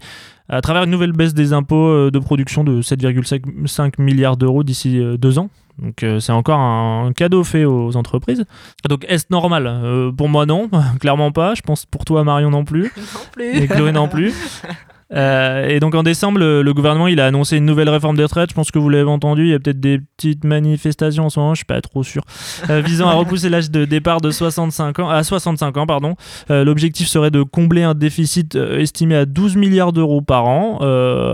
à 0.49 0.61
travers 0.61 0.85
une 0.85 0.91
nouvelle 0.91 1.13
baisse 1.13 1.35
des 1.35 1.53
impôts 1.53 2.11
de 2.11 2.19
production 2.19 2.63
de 2.63 2.81
7,5 2.81 4.01
milliards 4.01 4.37
d'euros 4.37 4.63
d'ici 4.63 5.01
deux 5.19 5.39
ans. 5.39 5.51
Donc 5.79 6.03
euh, 6.03 6.21
c'est 6.21 6.33
encore 6.33 6.59
un 6.59 7.13
cadeau 7.13 7.45
fait 7.45 7.65
aux 7.65 7.97
entreprises. 7.97 8.45
Donc 8.89 9.05
est-ce 9.09 9.27
normal? 9.31 9.67
Euh, 9.67 10.11
Pour 10.11 10.29
moi 10.29 10.47
non, 10.47 10.71
clairement 11.01 11.33
pas. 11.33 11.55
Je 11.55 11.63
pense 11.63 11.85
pour 11.87 12.05
toi 12.05 12.25
Marion 12.25 12.51
non 12.51 12.65
plus. 12.65 12.85
Non 12.97 13.21
plus. 13.33 13.57
Et 13.63 13.69
Chloé 13.69 13.93
non 13.93 14.09
plus. 14.09 14.33
Euh, 15.15 15.69
et 15.69 15.79
donc 15.79 15.95
en 15.95 16.03
décembre, 16.03 16.41
le, 16.41 16.73
gouvernement 16.75 17.07
il 17.07 17.21
a 17.21 17.27
annoncé 17.27 17.57
une 17.59 17.65
nouvelle 17.65 17.89
réforme 17.89 18.17
des 18.17 18.25
retraites. 18.25 18.51
Je 18.51 18.55
pense 18.55 18.71
que 18.73 18.79
vous 18.79 18.89
l'avez 18.89 19.09
entendu. 19.09 19.45
Il 19.45 19.51
y 19.51 19.55
a 19.55 19.59
peut-être 19.61 19.79
des 19.81 20.01
petites 20.17 20.45
manifestations 20.45 21.27
en 21.27 21.31
ce 21.31 21.39
moment, 21.39 21.55
je 21.55 21.59
suis 21.59 21.65
pas 21.65 21.81
trop 21.81 22.03
sûr, 22.03 22.23
euh, 22.71 22.81
visant 22.81 23.09
à 23.09 23.13
repousser 23.13 23.49
l'âge 23.49 23.71
de 23.71 23.85
départ 23.85 24.21
de 24.21 24.31
65 24.31 24.99
ans 24.99 25.09
à 25.09 25.23
65 25.23 25.77
ans. 25.77 25.87
Pardon. 25.87 26.17
Euh, 26.51 26.65
L'objectif 26.65 27.07
serait 27.07 27.31
de 27.31 27.43
combler 27.43 27.83
un 27.85 27.95
déficit 27.95 28.57
estimé 28.57 29.15
à 29.15 29.27
12 29.27 29.57
milliards 29.57 29.93
d'euros 29.93 30.23
par 30.23 30.47
an. 30.47 30.79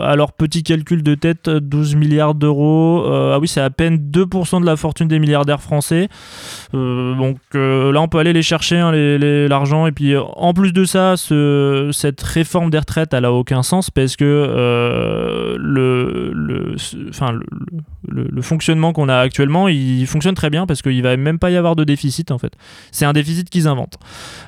Alors 0.03 0.33
petit 0.33 0.63
calcul 0.63 1.03
de 1.03 1.15
tête, 1.15 1.49
12 1.49 1.95
milliards 1.95 2.35
d'euros. 2.35 3.05
ah 3.07 3.39
oui, 3.39 3.49
c'est 3.49 3.61
à 3.61 3.71
peine 3.71 3.97
2% 3.97 4.61
de 4.61 4.67
la 4.67 4.77
fortune 4.77 5.09
des 5.09 5.19
milliardaires 5.19 5.63
français. 5.63 6.09
Donc 6.73 7.39
là, 7.55 8.01
on 8.01 8.09
peut 8.09 8.19
aller 8.19 8.33
les 8.33 8.43
chercher, 8.43 8.79
hein, 8.79 8.93
l'argent. 8.93 9.87
Et 9.87 9.93
puis, 9.93 10.15
en 10.17 10.53
plus 10.53 10.73
de 10.73 10.85
ça, 10.85 11.17
ce- 11.17 11.91
cette 11.93 12.23
réforme 12.23 12.71
des 12.71 12.79
retraites, 12.79 13.15
elle 13.15 13.25
a 13.25 13.33
aucun 13.33 13.62
sens 13.63 13.91
parce 13.91 14.17
que 14.17 14.25
euh, 14.27 15.57
le, 15.59 16.33
le, 16.35 16.77
enfin, 17.09 17.33
le- 17.33 17.43
le 18.31 18.43
fonctionnement 18.43 18.93
qu'on 18.93 19.09
a 19.09 19.17
actuellement, 19.19 19.69
il 19.69 20.07
fonctionne 20.07 20.35
très 20.35 20.51
bien 20.51 20.67
parce 20.67 20.83
qu'il 20.83 21.03
va 21.03 21.17
même 21.17 21.39
pas 21.39 21.51
y 21.51 21.57
avoir 21.57 21.77
de 21.77 21.85
déficit 21.85 22.31
en 22.31 22.39
fait. 22.39 22.53
C'est 22.91 23.05
un 23.05 23.13
déficit 23.13 23.49
qu'ils 23.51 23.69
inventent. 23.69 23.99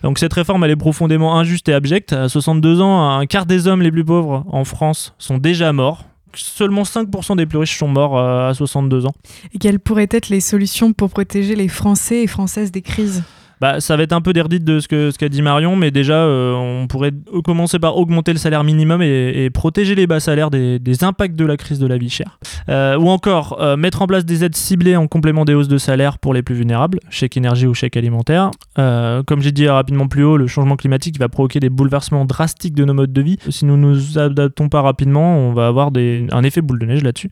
Donc 0.02 0.18
cette 0.18 0.32
réforme, 0.32 0.64
elle 0.64 0.70
est 0.72 0.76
profondément 0.76 1.38
injuste 1.38 1.68
et 1.68 1.74
abjecte. 1.74 2.12
À 2.12 2.28
62 2.28 2.80
ans, 2.80 3.10
un 3.18 3.26
quart 3.26 3.46
des 3.46 3.66
hommes 3.68 3.82
les 3.82 3.90
plus 3.92 4.04
pauvres 4.04 4.44
en 4.50 4.64
France 4.64 5.14
sont 5.18 5.38
déjà 5.38 5.72
morts. 5.72 6.04
Seulement 6.36 6.82
5% 6.82 7.36
des 7.36 7.46
plus 7.46 7.58
riches 7.58 7.78
sont 7.78 7.86
morts 7.86 8.18
euh, 8.18 8.50
à 8.50 8.54
62 8.54 9.06
ans. 9.06 9.12
Et 9.54 9.58
quelles 9.58 9.78
pourraient 9.78 10.08
être 10.10 10.28
les 10.30 10.40
solutions 10.40 10.92
pour 10.92 11.10
protéger 11.10 11.54
les 11.54 11.68
Français 11.68 12.22
et 12.22 12.26
Françaises 12.26 12.72
des 12.72 12.82
crises? 12.82 13.22
Bah, 13.60 13.80
ça 13.80 13.96
va 13.96 14.02
être 14.02 14.12
un 14.12 14.20
peu 14.20 14.32
d'erdite 14.32 14.64
de 14.64 14.80
ce 14.80 14.88
que 14.88 15.10
ce 15.10 15.18
qu'a 15.18 15.28
dit 15.28 15.42
Marion, 15.42 15.76
mais 15.76 15.90
déjà, 15.90 16.14
euh, 16.14 16.54
on 16.54 16.86
pourrait 16.86 17.12
commencer 17.44 17.78
par 17.78 17.96
augmenter 17.96 18.32
le 18.32 18.38
salaire 18.38 18.64
minimum 18.64 19.02
et, 19.02 19.50
protéger 19.50 19.94
les 19.94 20.06
bas 20.06 20.20
salaires 20.20 20.50
des, 20.50 20.80
impacts 21.04 21.36
de 21.36 21.44
la 21.44 21.56
crise 21.56 21.78
de 21.78 21.86
la 21.86 21.98
vie 21.98 22.10
chère. 22.10 22.38
Euh, 22.68 22.96
ou 22.96 23.08
encore, 23.08 23.60
euh, 23.60 23.76
mettre 23.76 24.02
en 24.02 24.06
place 24.06 24.24
des 24.24 24.44
aides 24.44 24.56
ciblées 24.56 24.96
en 24.96 25.06
complément 25.06 25.44
des 25.44 25.54
hausses 25.54 25.68
de 25.68 25.78
salaire 25.78 26.18
pour 26.18 26.34
les 26.34 26.42
plus 26.42 26.54
vulnérables, 26.54 27.00
chèque 27.10 27.36
énergie 27.36 27.66
ou 27.66 27.74
chèque 27.74 27.96
alimentaire. 27.96 28.50
Comme 28.76 29.40
j'ai 29.40 29.52
dit 29.52 29.68
rapidement 29.68 30.08
plus 30.08 30.24
haut, 30.24 30.36
le 30.36 30.46
changement 30.46 30.76
climatique 30.76 31.18
va 31.18 31.28
provoquer 31.28 31.60
des 31.60 31.70
bouleversements 31.70 32.24
drastiques 32.24 32.74
de 32.74 32.84
nos 32.84 32.94
modes 32.94 33.12
de 33.12 33.22
vie. 33.22 33.38
Si 33.48 33.64
nous 33.64 33.76
nous 33.76 34.18
adaptons 34.18 34.68
pas 34.68 34.82
rapidement, 34.82 35.38
on 35.38 35.52
va 35.52 35.66
avoir 35.66 35.90
un 35.96 36.42
effet 36.42 36.60
boule 36.60 36.78
de 36.78 36.86
neige 36.86 37.02
là-dessus. 37.02 37.30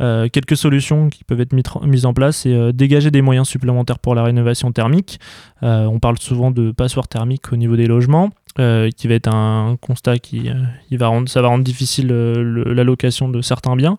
Euh, 0.00 0.28
quelques 0.32 0.56
solutions 0.56 1.08
qui 1.08 1.24
peuvent 1.24 1.40
être 1.40 1.52
mises 1.86 2.06
en 2.06 2.14
place, 2.14 2.38
c'est 2.38 2.54
euh, 2.54 2.72
dégager 2.72 3.10
des 3.10 3.22
moyens 3.22 3.48
supplémentaires 3.48 3.98
pour 3.98 4.14
la 4.14 4.22
rénovation 4.22 4.72
thermique. 4.72 5.20
Euh, 5.62 5.84
on 5.84 5.98
parle 5.98 6.18
souvent 6.18 6.50
de 6.50 6.72
passoires 6.72 7.08
thermiques 7.08 7.52
au 7.52 7.56
niveau 7.56 7.76
des 7.76 7.86
logements, 7.86 8.30
qui 8.56 9.08
va 9.08 9.14
être 9.14 9.32
un 9.32 9.76
constat 9.80 10.18
qui 10.18 10.50
va 10.90 11.06
rendre, 11.06 11.28
ça 11.30 11.40
va 11.40 11.48
rendre 11.48 11.64
difficile 11.64 12.08
le- 12.08 12.74
l'allocation 12.74 13.28
de 13.30 13.40
certains 13.40 13.74
biens. 13.74 13.96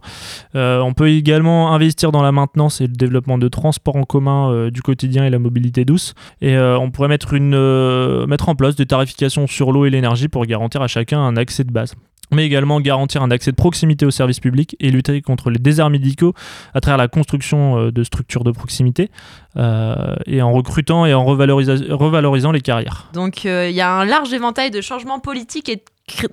On 0.54 0.94
peut 0.94 1.10
également 1.10 1.74
investir 1.74 2.12
dans 2.12 2.22
la 2.22 2.32
maintenance 2.32 2.80
et 2.80 2.86
le 2.86 2.94
développement 2.94 3.40
de 3.40 3.48
transports 3.48 3.96
en 3.96 4.04
commun 4.04 4.70
du 4.70 4.84
quotidien 4.84 5.26
et 5.26 5.32
la 5.32 5.40
mobilité 5.40 5.84
douce. 5.84 6.14
Et 6.42 6.56
on 6.60 6.92
pourrait 6.92 7.08
mettre 7.08 8.50
en 8.50 8.56
place 8.56 8.76
des 8.76 8.86
tarifications 8.86 9.48
sur 9.48 9.72
l'eau 9.72 9.86
et 9.86 9.90
l'énergie 9.90 10.28
pour 10.28 10.46
garantir 10.46 10.82
à 10.84 10.88
chacun 10.88 11.20
un 11.20 11.38
accès 11.38 11.64
de 11.64 11.72
base 11.72 11.96
mais 12.32 12.46
également 12.46 12.80
garantir 12.80 13.22
un 13.22 13.32
accès 13.32 13.52
de 13.52 13.56
proximité 13.56 14.06
aux 14.06 14.12
services 14.12 14.39
publics 14.39 14.76
et 14.80 14.89
lutter 14.89 15.22
contre 15.22 15.50
les 15.50 15.60
déserts 15.60 15.89
médicaux 15.89 16.34
à 16.74 16.80
travers 16.80 16.98
la 16.98 17.08
construction 17.08 17.78
euh, 17.78 17.91
de 17.91 18.04
structures 18.04 18.44
de 18.44 18.52
proximité 18.52 19.12
euh, 19.58 20.15
et 20.26 20.41
en 20.41 20.52
recrutant 20.52 21.06
et 21.06 21.13
en 21.13 21.26
revalorisa- 21.26 21.91
revalorisant 21.91 22.52
les 22.52 22.62
carrières. 22.62 23.10
Donc 23.13 23.46
euh, 23.46 23.70
il 23.70 23.76
y 23.76 23.82
a 23.82 23.91
un 23.91 24.06
large 24.06 24.34
éventail 24.34 24.72
de 24.72 24.82
changements 24.82 25.20
politiques 25.20 25.70
et 25.70 25.84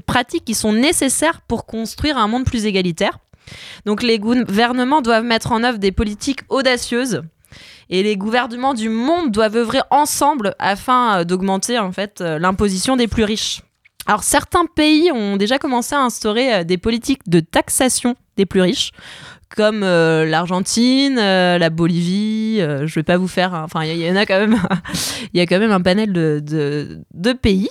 pratiques 0.06 0.44
qui 0.44 0.54
sont 0.54 0.72
nécessaires 0.72 1.40
pour 1.46 1.66
construire 1.66 2.16
un 2.18 2.28
monde 2.28 2.44
plus 2.44 2.66
égalitaire. 2.66 3.18
Donc 3.87 4.02
les 4.02 4.18
gouvernements 4.18 5.02
doivent 5.02 5.24
mettre 5.24 5.52
en 5.52 5.64
œuvre 5.64 5.78
des 5.78 5.92
politiques 5.92 6.40
audacieuses 6.48 7.22
et 7.90 8.02
les 8.02 8.16
gouvernements 8.16 8.74
du 8.74 8.90
monde 8.90 9.30
doivent 9.30 9.56
œuvrer 9.56 9.80
ensemble 9.90 10.54
afin 10.58 11.24
d'augmenter 11.24 11.78
en 11.78 11.90
fait 11.90 12.20
l'imposition 12.20 12.96
des 12.96 13.08
plus 13.08 13.24
riches. 13.24 13.62
Alors 14.08 14.24
certains 14.24 14.66
pays 14.66 15.12
ont 15.12 15.36
déjà 15.36 15.58
commencé 15.58 15.94
à 15.94 16.00
instaurer 16.00 16.52
euh, 16.52 16.64
des 16.64 16.78
politiques 16.78 17.28
de 17.28 17.38
taxation 17.40 18.16
des 18.36 18.46
plus 18.46 18.62
riches 18.62 18.90
comme 19.54 19.82
euh, 19.82 20.24
l'Argentine, 20.26 21.18
euh, 21.18 21.58
la 21.58 21.70
Bolivie, 21.70 22.58
euh, 22.60 22.86
je 22.86 22.94
vais 22.94 23.02
pas 23.02 23.16
vous 23.16 23.28
faire, 23.28 23.54
enfin 23.54 23.84
il 23.84 23.98
y, 23.98 24.10
en 24.10 24.16
a 24.16 24.26
quand 24.26 24.38
même, 24.38 25.72
un 25.72 25.80
panel 25.80 26.12
de, 26.12 26.42
de, 26.44 27.32
pays. 27.32 27.70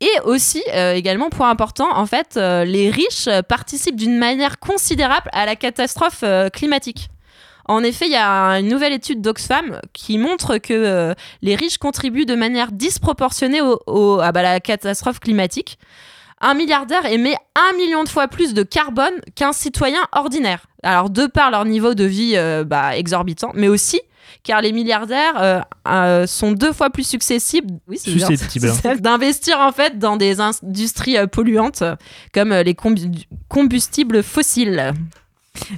Et 0.00 0.10
aussi, 0.24 0.62
également, 0.74 1.30
point 1.30 1.48
important, 1.48 1.88
en 1.96 2.04
fait, 2.04 2.36
les 2.36 2.90
riches 2.90 3.28
participent 3.48 3.96
d'une 3.96 4.18
manière 4.18 4.58
considérable 4.58 5.30
à 5.32 5.46
la 5.46 5.56
catastrophe 5.56 6.24
climatique. 6.52 7.08
En 7.66 7.82
effet, 7.82 8.06
il 8.06 8.12
y 8.12 8.16
a 8.16 8.58
une 8.60 8.68
nouvelle 8.68 8.92
étude 8.92 9.20
d'Oxfam 9.22 9.80
qui 9.92 10.18
montre 10.18 10.58
que 10.58 10.74
euh, 10.74 11.14
les 11.42 11.54
riches 11.54 11.78
contribuent 11.78 12.26
de 12.26 12.34
manière 12.34 12.72
disproportionnée 12.72 13.60
au- 13.62 13.80
au- 13.86 14.20
à 14.20 14.32
bah, 14.32 14.42
la 14.42 14.60
catastrophe 14.60 15.18
climatique. 15.20 15.78
Un 16.40 16.52
milliardaire 16.54 17.06
émet 17.06 17.36
un 17.56 17.74
million 17.76 18.04
de 18.04 18.08
fois 18.08 18.28
plus 18.28 18.52
de 18.52 18.62
carbone 18.62 19.14
qu'un 19.34 19.52
citoyen 19.54 20.00
ordinaire. 20.12 20.66
Alors, 20.82 21.08
de 21.08 21.26
par 21.26 21.50
leur 21.50 21.64
niveau 21.64 21.94
de 21.94 22.04
vie 22.04 22.32
euh, 22.36 22.64
bah, 22.64 22.96
exorbitant, 22.98 23.50
mais 23.54 23.68
aussi 23.68 24.00
car 24.42 24.60
les 24.60 24.72
milliardaires 24.72 25.40
euh, 25.40 25.60
euh, 25.88 26.26
sont 26.26 26.52
deux 26.52 26.72
fois 26.74 26.90
plus 26.90 27.06
successibles 27.06 27.78
oui, 27.88 27.98
d'investir 29.00 29.58
en 29.60 29.72
fait 29.72 29.98
dans 29.98 30.16
des 30.16 30.38
industries 30.40 31.16
polluantes 31.28 31.82
comme 32.34 32.52
les 32.52 32.74
combu- 32.74 33.24
combustibles 33.48 34.22
fossiles. 34.22 34.92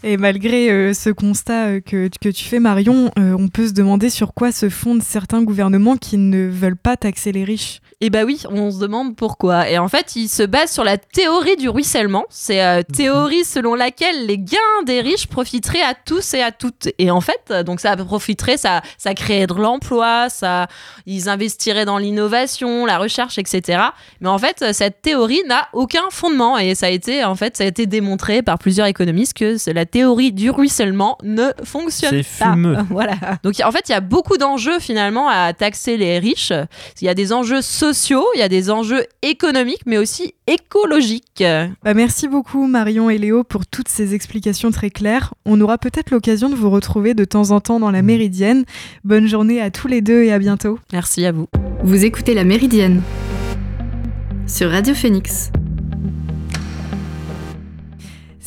Et 0.03 0.17
malgré 0.17 0.71
euh, 0.71 0.95
ce 0.95 1.11
constat 1.11 1.67
euh, 1.67 1.81
que, 1.81 2.09
que 2.21 2.29
tu 2.29 2.45
fais, 2.45 2.61
Marion, 2.61 3.11
euh, 3.19 3.37
on 3.39 3.49
peut 3.49 3.69
se 3.69 3.73
demander 3.73 4.11
sur 4.11 4.35
quoi 4.35 4.53
se 4.53 4.69
fondent 4.69 5.03
certains 5.03 5.43
gouvernements 5.43 5.97
qui 5.97 6.17
ne 6.17 6.49
veulent 6.49 6.77
pas 6.77 6.97
taxer 6.97 7.33
les 7.33 7.45
riches. 7.45 7.81
Et 8.03 8.11
bah 8.11 8.25
oui, 8.27 8.43
on 8.51 8.71
se 8.71 8.79
demande 8.79 9.17
pourquoi. 9.17 9.71
Et 9.71 9.79
en 9.79 9.89
fait, 9.89 10.17
il 10.17 10.29
se 10.29 10.43
base 10.43 10.71
sur 10.71 10.85
la 10.85 10.99
théorie 10.99 11.57
du 11.57 11.71
ruissellement. 11.71 12.27
C'est 12.29 12.63
euh, 12.63 12.83
théorie 12.83 13.43
selon 13.43 13.75
laquelle 13.75 14.27
les 14.27 14.37
gains 14.37 14.83
des 14.85 15.01
riches 15.01 15.27
profiteraient 15.27 15.81
à 15.83 15.95
tous 15.95 16.35
et 16.35 16.43
à 16.43 16.53
toutes. 16.53 16.89
Et 16.99 17.11
en 17.11 17.23
fait, 17.23 17.51
donc 17.65 17.81
ça 17.81 17.97
profiterait, 17.97 18.59
ça, 18.59 18.83
ça 18.99 19.15
créerait 19.15 19.47
de 19.47 19.55
l'emploi, 19.55 20.29
ça, 20.29 20.67
ils 21.07 21.31
investiraient 21.31 21.87
dans 21.87 21.97
l'innovation, 21.97 22.85
la 22.85 22.99
recherche, 22.99 23.39
etc. 23.39 23.83
Mais 24.21 24.29
en 24.29 24.39
fait, 24.39 24.63
cette 24.73 25.01
théorie 25.01 25.43
n'a 25.47 25.69
aucun 25.73 26.11
fondement 26.11 26.59
et 26.59 26.75
ça 26.75 26.87
a 26.87 26.91
été, 26.91 27.25
en 27.25 27.35
fait, 27.35 27.57
ça 27.57 27.65
a 27.65 27.67
été 27.67 27.87
démontré 27.87 28.43
par 28.43 28.59
plusieurs 28.59 28.89
économistes 28.89 29.33
que 29.33 29.57
la 29.73 29.87
théorie 29.87 30.33
du 30.33 30.51
ruissellement 30.51 31.19
ne 31.23 31.51
fonctionne 31.65 32.11
C'est 32.23 32.39
pas. 32.45 32.53
fumeux. 32.53 32.77
Voilà. 32.91 33.15
Donc 33.43 33.55
en 33.65 33.71
fait, 33.73 33.89
il 33.89 33.93
y 33.93 33.95
a 33.95 34.01
beaucoup 34.01 34.37
d'enjeux 34.39 34.79
finalement 34.79 35.29
à 35.29 35.53
taxer 35.53 35.97
les 35.97 36.19
riches. 36.19 36.53
Il 37.01 37.05
y 37.05 37.09
a 37.09 37.15
des 37.15 37.33
enjeux 37.33 37.63
sociaux, 37.63 38.25
il 38.35 38.39
y 38.39 38.43
a 38.43 38.49
des 38.49 38.71
enjeux 38.71 39.05
économiques, 39.23 39.83
mais 39.87 39.99
aussi 39.99 40.35
écologiques. 40.47 41.43
Bah, 41.83 41.95
merci 41.95 42.29
beaucoup 42.29 42.67
Marion 42.67 43.11
et 43.11 43.19
Léo 43.19 43.45
pour 43.45 43.67
toutes 43.67 43.89
ces 43.89 44.15
explications 44.15 44.71
très 44.71 44.91
claires. 44.91 45.35
On 45.45 45.61
aura 45.61 45.79
peut-être 45.79 46.11
l'occasion 46.11 46.49
de 46.49 46.55
vous 46.55 46.71
retrouver 46.71 47.15
de 47.15 47.25
temps 47.25 47.51
en 47.51 47.61
temps 47.61 47.81
dans 47.81 47.91
la 47.91 48.03
Méridienne. 48.03 48.65
Bonne 49.05 49.27
journée 49.27 49.61
à 49.61 49.71
tous 49.71 49.89
les 49.89 50.01
deux 50.01 50.23
et 50.23 50.33
à 50.33 50.39
bientôt. 50.39 50.79
Merci 50.93 51.27
à 51.27 51.33
vous. 51.33 51.47
Vous 51.83 52.05
écoutez 52.05 52.35
La 52.35 52.45
Méridienne 52.45 53.03
sur 54.47 54.71
Radio 54.71 54.95
Phoenix. 54.95 55.51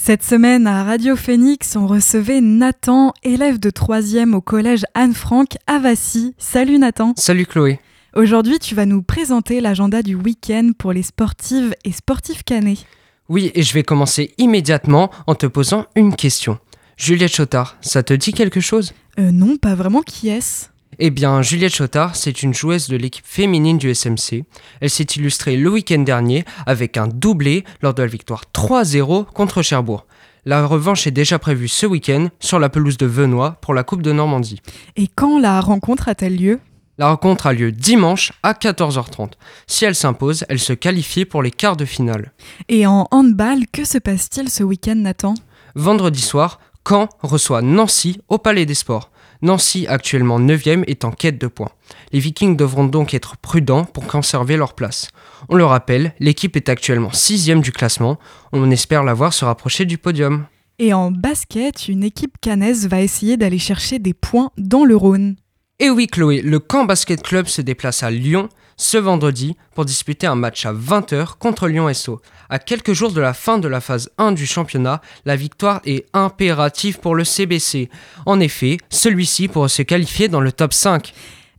Cette 0.09 0.23
semaine 0.23 0.65
à 0.65 0.83
Radio 0.83 1.15
Phoenix, 1.15 1.75
on 1.75 1.85
recevait 1.85 2.41
Nathan, 2.41 3.13
élève 3.21 3.59
de 3.59 3.69
3e 3.69 4.33
au 4.33 4.41
collège 4.41 4.83
Anne-Franck 4.95 5.57
à 5.67 5.77
Vassy. 5.77 6.33
Salut 6.39 6.79
Nathan. 6.79 7.13
Salut 7.15 7.45
Chloé. 7.45 7.79
Aujourd'hui, 8.15 8.57
tu 8.57 8.73
vas 8.73 8.87
nous 8.87 9.03
présenter 9.03 9.61
l'agenda 9.61 10.01
du 10.01 10.15
week-end 10.15 10.71
pour 10.75 10.93
les 10.93 11.03
sportives 11.03 11.75
et 11.85 11.91
sportifs 11.91 12.41
canets. 12.41 12.87
Oui, 13.27 13.51
et 13.53 13.61
je 13.61 13.71
vais 13.71 13.83
commencer 13.83 14.33
immédiatement 14.39 15.11
en 15.27 15.35
te 15.35 15.45
posant 15.45 15.85
une 15.95 16.15
question. 16.15 16.57
Juliette 16.97 17.35
Chotard, 17.35 17.77
ça 17.81 18.01
te 18.01 18.15
dit 18.15 18.33
quelque 18.33 18.61
chose? 18.61 18.93
Euh, 19.19 19.29
non, 19.29 19.57
pas 19.57 19.75
vraiment 19.75 20.01
qui 20.01 20.29
est-ce? 20.29 20.69
Eh 21.01 21.11
bien, 21.11 21.41
Juliette 21.41 21.73
Chotard, 21.73 22.17
c'est 22.17 22.43
une 22.43 22.53
joueuse 22.53 22.89
de 22.89 22.97
l'équipe 22.97 23.25
féminine 23.25 23.77
du 23.77 23.95
SMC. 23.95 24.43
Elle 24.81 24.89
s'est 24.89 25.05
illustrée 25.15 25.55
le 25.55 25.69
week-end 25.69 25.99
dernier 25.99 26.43
avec 26.65 26.97
un 26.97 27.07
doublé 27.07 27.63
lors 27.81 27.93
de 27.93 28.01
la 28.01 28.07
victoire 28.09 28.43
3-0 28.53 29.23
contre 29.31 29.61
Cherbourg. 29.61 30.05
La 30.43 30.65
revanche 30.65 31.07
est 31.07 31.11
déjà 31.11 31.39
prévue 31.39 31.69
ce 31.69 31.85
week-end 31.85 32.27
sur 32.41 32.59
la 32.59 32.67
pelouse 32.67 32.97
de 32.97 33.05
Venoy 33.05 33.55
pour 33.61 33.73
la 33.73 33.83
Coupe 33.83 34.01
de 34.01 34.11
Normandie. 34.11 34.59
Et 34.97 35.07
quand 35.07 35.39
la 35.39 35.61
rencontre 35.61 36.09
a-t-elle 36.09 36.35
lieu? 36.35 36.59
La 36.97 37.07
rencontre 37.07 37.47
a 37.47 37.53
lieu 37.53 37.71
dimanche 37.71 38.33
à 38.43 38.51
14h30. 38.51 39.31
Si 39.67 39.85
elle 39.85 39.95
s'impose, 39.95 40.43
elle 40.49 40.59
se 40.59 40.73
qualifie 40.73 41.23
pour 41.23 41.41
les 41.41 41.51
quarts 41.51 41.77
de 41.77 41.85
finale. 41.85 42.33
Et 42.67 42.85
en 42.85 43.07
handball, 43.11 43.67
que 43.71 43.85
se 43.85 43.99
passe-t-il 43.99 44.49
ce 44.49 44.63
week-end, 44.63 44.95
Nathan? 44.95 45.35
Vendredi 45.75 46.19
soir, 46.19 46.59
Caen 46.85 47.07
reçoit 47.21 47.61
Nancy 47.61 48.19
au 48.27 48.37
Palais 48.37 48.65
des 48.65 48.73
Sports. 48.73 49.11
Nancy, 49.41 49.87
actuellement 49.87 50.39
9e, 50.39 50.83
est 50.87 51.05
en 51.05 51.11
quête 51.11 51.39
de 51.39 51.47
points. 51.47 51.71
Les 52.11 52.19
Vikings 52.19 52.57
devront 52.57 52.85
donc 52.85 53.13
être 53.13 53.37
prudents 53.37 53.85
pour 53.85 54.05
conserver 54.05 54.57
leur 54.57 54.73
place. 54.73 55.07
On 55.47 55.55
le 55.55 55.65
rappelle, 55.65 56.13
l'équipe 56.19 56.55
est 56.57 56.67
actuellement 56.67 57.09
6e 57.09 57.61
du 57.61 57.71
classement. 57.71 58.19
On 58.51 58.69
espère 58.69 59.03
la 59.03 59.13
voir 59.13 59.33
se 59.33 59.45
rapprocher 59.45 59.85
du 59.85 59.97
podium. 59.97 60.45
Et 60.77 60.93
en 60.93 61.11
basket, 61.11 61.87
une 61.87 62.03
équipe 62.03 62.37
cannaise 62.41 62.87
va 62.87 63.01
essayer 63.01 63.37
d'aller 63.37 63.59
chercher 63.59 63.99
des 63.99 64.13
points 64.13 64.51
dans 64.57 64.83
le 64.83 64.95
Rhône. 64.95 65.35
Et 65.79 65.89
oui 65.89 66.07
Chloé, 66.07 66.41
le 66.41 66.59
Caen 66.59 66.83
Basket 66.83 67.21
Club 67.21 67.47
se 67.47 67.61
déplace 67.61 68.03
à 68.03 68.11
Lyon 68.11 68.49
ce 68.79 68.97
vendredi 68.97 69.55
pour 69.75 69.85
disputer 69.85 70.25
un 70.25 70.35
match 70.35 70.65
à 70.65 70.73
20h 70.73 71.37
contre 71.37 71.67
Lyon 71.67 71.93
SO. 71.93 72.21
À 72.49 72.57
quelques 72.57 72.93
jours 72.93 73.11
de 73.11 73.21
la 73.21 73.35
fin 73.35 73.59
de 73.59 73.67
la 73.67 73.81
phase 73.81 74.09
1 74.17 74.31
du 74.31 74.47
championnat, 74.47 75.01
la 75.25 75.35
victoire 75.35 75.81
est 75.85 76.07
impérative 76.13 76.99
pour 76.99 77.13
le 77.13 77.23
CBC. 77.23 77.89
En 78.25 78.39
effet, 78.39 78.77
celui-ci 78.89 79.49
pourra 79.49 79.69
se 79.69 79.83
qualifier 79.83 80.29
dans 80.29 80.41
le 80.41 80.51
top 80.51 80.73
5. 80.73 81.13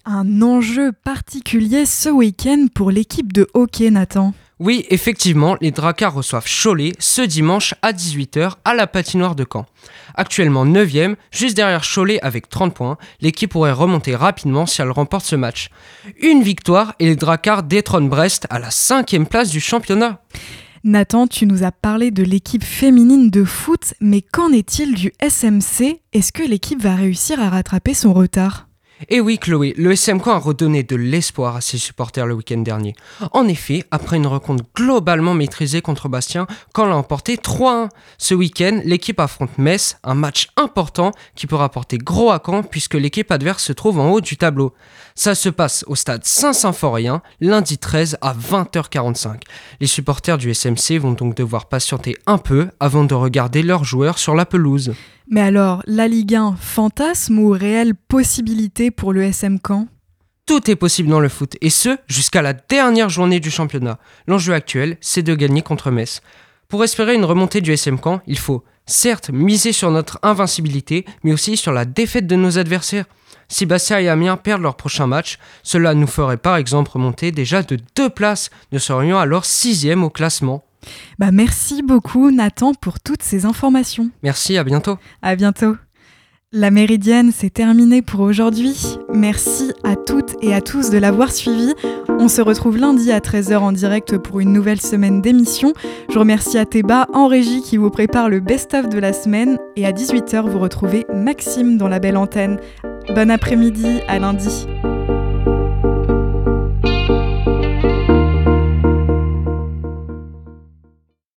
Un 0.06 0.42
enjeu 0.42 0.92
particulier 0.92 1.84
ce 1.84 2.08
week-end 2.08 2.66
pour 2.74 2.90
l'équipe 2.90 3.32
de 3.32 3.46
hockey, 3.54 3.90
Nathan. 3.90 4.32
Oui, 4.60 4.84
effectivement, 4.90 5.56
les 5.62 5.70
Dracars 5.70 6.12
reçoivent 6.12 6.46
Cholet 6.46 6.92
ce 6.98 7.22
dimanche 7.22 7.74
à 7.80 7.94
18h 7.94 8.56
à 8.62 8.74
la 8.74 8.86
patinoire 8.86 9.34
de 9.34 9.46
Caen. 9.50 9.64
Actuellement 10.14 10.66
9ème, 10.66 11.16
juste 11.30 11.56
derrière 11.56 11.82
Cholet 11.82 12.20
avec 12.20 12.50
30 12.50 12.74
points, 12.74 12.98
l'équipe 13.22 13.50
pourrait 13.50 13.72
remonter 13.72 14.14
rapidement 14.14 14.66
si 14.66 14.82
elle 14.82 14.90
remporte 14.90 15.24
ce 15.24 15.34
match. 15.34 15.70
Une 16.20 16.42
victoire 16.42 16.94
et 16.98 17.06
les 17.06 17.16
Dracars 17.16 17.62
détrônent 17.62 18.10
Brest 18.10 18.46
à 18.50 18.58
la 18.58 18.68
5ème 18.68 19.24
place 19.24 19.48
du 19.48 19.60
championnat. 19.60 20.20
Nathan, 20.84 21.26
tu 21.26 21.46
nous 21.46 21.64
as 21.64 21.72
parlé 21.72 22.10
de 22.10 22.22
l'équipe 22.22 22.64
féminine 22.64 23.30
de 23.30 23.44
foot, 23.44 23.94
mais 24.02 24.20
qu'en 24.20 24.52
est-il 24.52 24.94
du 24.94 25.10
SMC 25.20 26.00
Est-ce 26.12 26.32
que 26.32 26.42
l'équipe 26.42 26.82
va 26.82 26.96
réussir 26.96 27.40
à 27.40 27.48
rattraper 27.48 27.94
son 27.94 28.12
retard? 28.12 28.69
Et 29.08 29.20
oui 29.20 29.38
Chloé, 29.38 29.72
le 29.78 29.96
SMK 29.96 30.26
a 30.28 30.38
redonné 30.38 30.82
de 30.82 30.94
l'espoir 30.94 31.56
à 31.56 31.60
ses 31.62 31.78
supporters 31.78 32.26
le 32.26 32.34
week-end 32.34 32.58
dernier. 32.58 32.94
En 33.32 33.48
effet, 33.48 33.84
après 33.90 34.18
une 34.18 34.26
rencontre 34.26 34.64
globalement 34.76 35.32
maîtrisée 35.32 35.80
contre 35.80 36.08
Bastien, 36.08 36.46
quand 36.74 36.84
l'a 36.84 36.96
emporté 36.96 37.36
3-1. 37.36 37.88
Ce 38.18 38.34
week-end, 38.34 38.80
l'équipe 38.84 39.18
affronte 39.18 39.56
Metz, 39.56 39.96
un 40.04 40.14
match 40.14 40.48
important 40.56 41.12
qui 41.34 41.46
peut 41.46 41.56
rapporter 41.56 41.96
gros 41.96 42.30
à 42.30 42.42
Caen 42.44 42.62
puisque 42.62 42.94
l'équipe 42.94 43.30
adverse 43.30 43.64
se 43.64 43.72
trouve 43.72 43.98
en 43.98 44.10
haut 44.10 44.20
du 44.20 44.36
tableau. 44.36 44.74
Ça 45.22 45.34
se 45.34 45.50
passe 45.50 45.84
au 45.86 45.96
stade 45.96 46.24
Saint-Symphorien, 46.24 47.20
lundi 47.42 47.76
13 47.76 48.16
à 48.22 48.32
20h45. 48.32 49.42
Les 49.78 49.86
supporters 49.86 50.38
du 50.38 50.54
SMC 50.54 50.96
vont 50.98 51.12
donc 51.12 51.36
devoir 51.36 51.68
patienter 51.68 52.16
un 52.24 52.38
peu 52.38 52.70
avant 52.80 53.04
de 53.04 53.12
regarder 53.12 53.62
leurs 53.62 53.84
joueurs 53.84 54.18
sur 54.18 54.34
la 54.34 54.46
pelouse. 54.46 54.94
Mais 55.28 55.42
alors, 55.42 55.82
la 55.84 56.08
Ligue 56.08 56.36
1, 56.36 56.56
fantasme 56.58 57.38
ou 57.38 57.50
réelle 57.50 57.94
possibilité 57.94 58.90
pour 58.90 59.12
le 59.12 59.24
SM 59.24 59.58
Caen? 59.62 59.88
Tout 60.46 60.70
est 60.70 60.76
possible 60.76 61.10
dans 61.10 61.20
le 61.20 61.28
foot, 61.28 61.54
et 61.60 61.68
ce, 61.68 61.98
jusqu'à 62.06 62.40
la 62.40 62.54
dernière 62.54 63.10
journée 63.10 63.40
du 63.40 63.50
championnat. 63.50 63.98
L'enjeu 64.26 64.54
actuel, 64.54 64.96
c'est 65.02 65.22
de 65.22 65.34
gagner 65.34 65.60
contre 65.60 65.90
Metz. 65.90 66.22
Pour 66.66 66.82
espérer 66.82 67.14
une 67.14 67.26
remontée 67.26 67.60
du 67.60 67.74
SM 67.74 67.98
Caen, 68.02 68.22
il 68.26 68.38
faut, 68.38 68.64
certes, 68.86 69.28
miser 69.28 69.72
sur 69.72 69.90
notre 69.90 70.18
invincibilité, 70.22 71.04
mais 71.24 71.34
aussi 71.34 71.58
sur 71.58 71.72
la 71.72 71.84
défaite 71.84 72.26
de 72.26 72.36
nos 72.36 72.56
adversaires. 72.56 73.04
Si 73.50 73.66
Bastia 73.66 74.00
et 74.00 74.08
Amiens 74.08 74.36
perdent 74.38 74.62
leur 74.62 74.76
prochain 74.76 75.06
match, 75.06 75.38
cela 75.62 75.92
nous 75.92 76.06
ferait 76.06 76.38
par 76.38 76.56
exemple 76.56 76.92
remonter 76.92 77.32
déjà 77.32 77.62
de 77.62 77.76
deux 77.96 78.08
places. 78.08 78.48
Nous 78.72 78.78
serions 78.78 79.18
alors 79.18 79.44
sixième 79.44 80.04
au 80.04 80.08
classement. 80.08 80.64
Bah 81.18 81.30
merci 81.30 81.82
beaucoup 81.82 82.30
Nathan 82.30 82.72
pour 82.72 83.00
toutes 83.00 83.22
ces 83.22 83.44
informations. 83.44 84.08
Merci, 84.22 84.56
à 84.56 84.64
bientôt. 84.64 84.98
À 85.20 85.36
bientôt. 85.36 85.76
La 86.52 86.72
Méridienne, 86.72 87.30
c'est 87.32 87.50
terminé 87.50 88.02
pour 88.02 88.18
aujourd'hui. 88.18 88.98
Merci 89.14 89.72
à 89.84 89.94
toutes 89.94 90.34
et 90.42 90.52
à 90.52 90.60
tous 90.60 90.90
de 90.90 90.98
l'avoir 90.98 91.30
suivi. 91.30 91.74
On 92.08 92.26
se 92.26 92.42
retrouve 92.42 92.76
lundi 92.76 93.12
à 93.12 93.20
13h 93.20 93.58
en 93.58 93.70
direct 93.70 94.18
pour 94.18 94.40
une 94.40 94.52
nouvelle 94.52 94.80
semaine 94.80 95.22
d'émission. 95.22 95.74
Je 96.12 96.18
remercie 96.18 96.58
Athéba 96.58 97.06
en 97.12 97.28
régie 97.28 97.62
qui 97.62 97.76
vous 97.76 97.90
prépare 97.90 98.28
le 98.28 98.40
best-of 98.40 98.88
de 98.88 98.98
la 98.98 99.12
semaine. 99.12 99.58
Et 99.76 99.86
à 99.86 99.92
18h, 99.92 100.48
vous 100.48 100.58
retrouvez 100.58 101.06
Maxime 101.14 101.78
dans 101.78 101.86
la 101.86 102.00
belle 102.00 102.16
antenne. 102.16 102.58
Bon 103.14 103.30
après-midi, 103.30 104.00
à 104.08 104.18
lundi. 104.18 104.66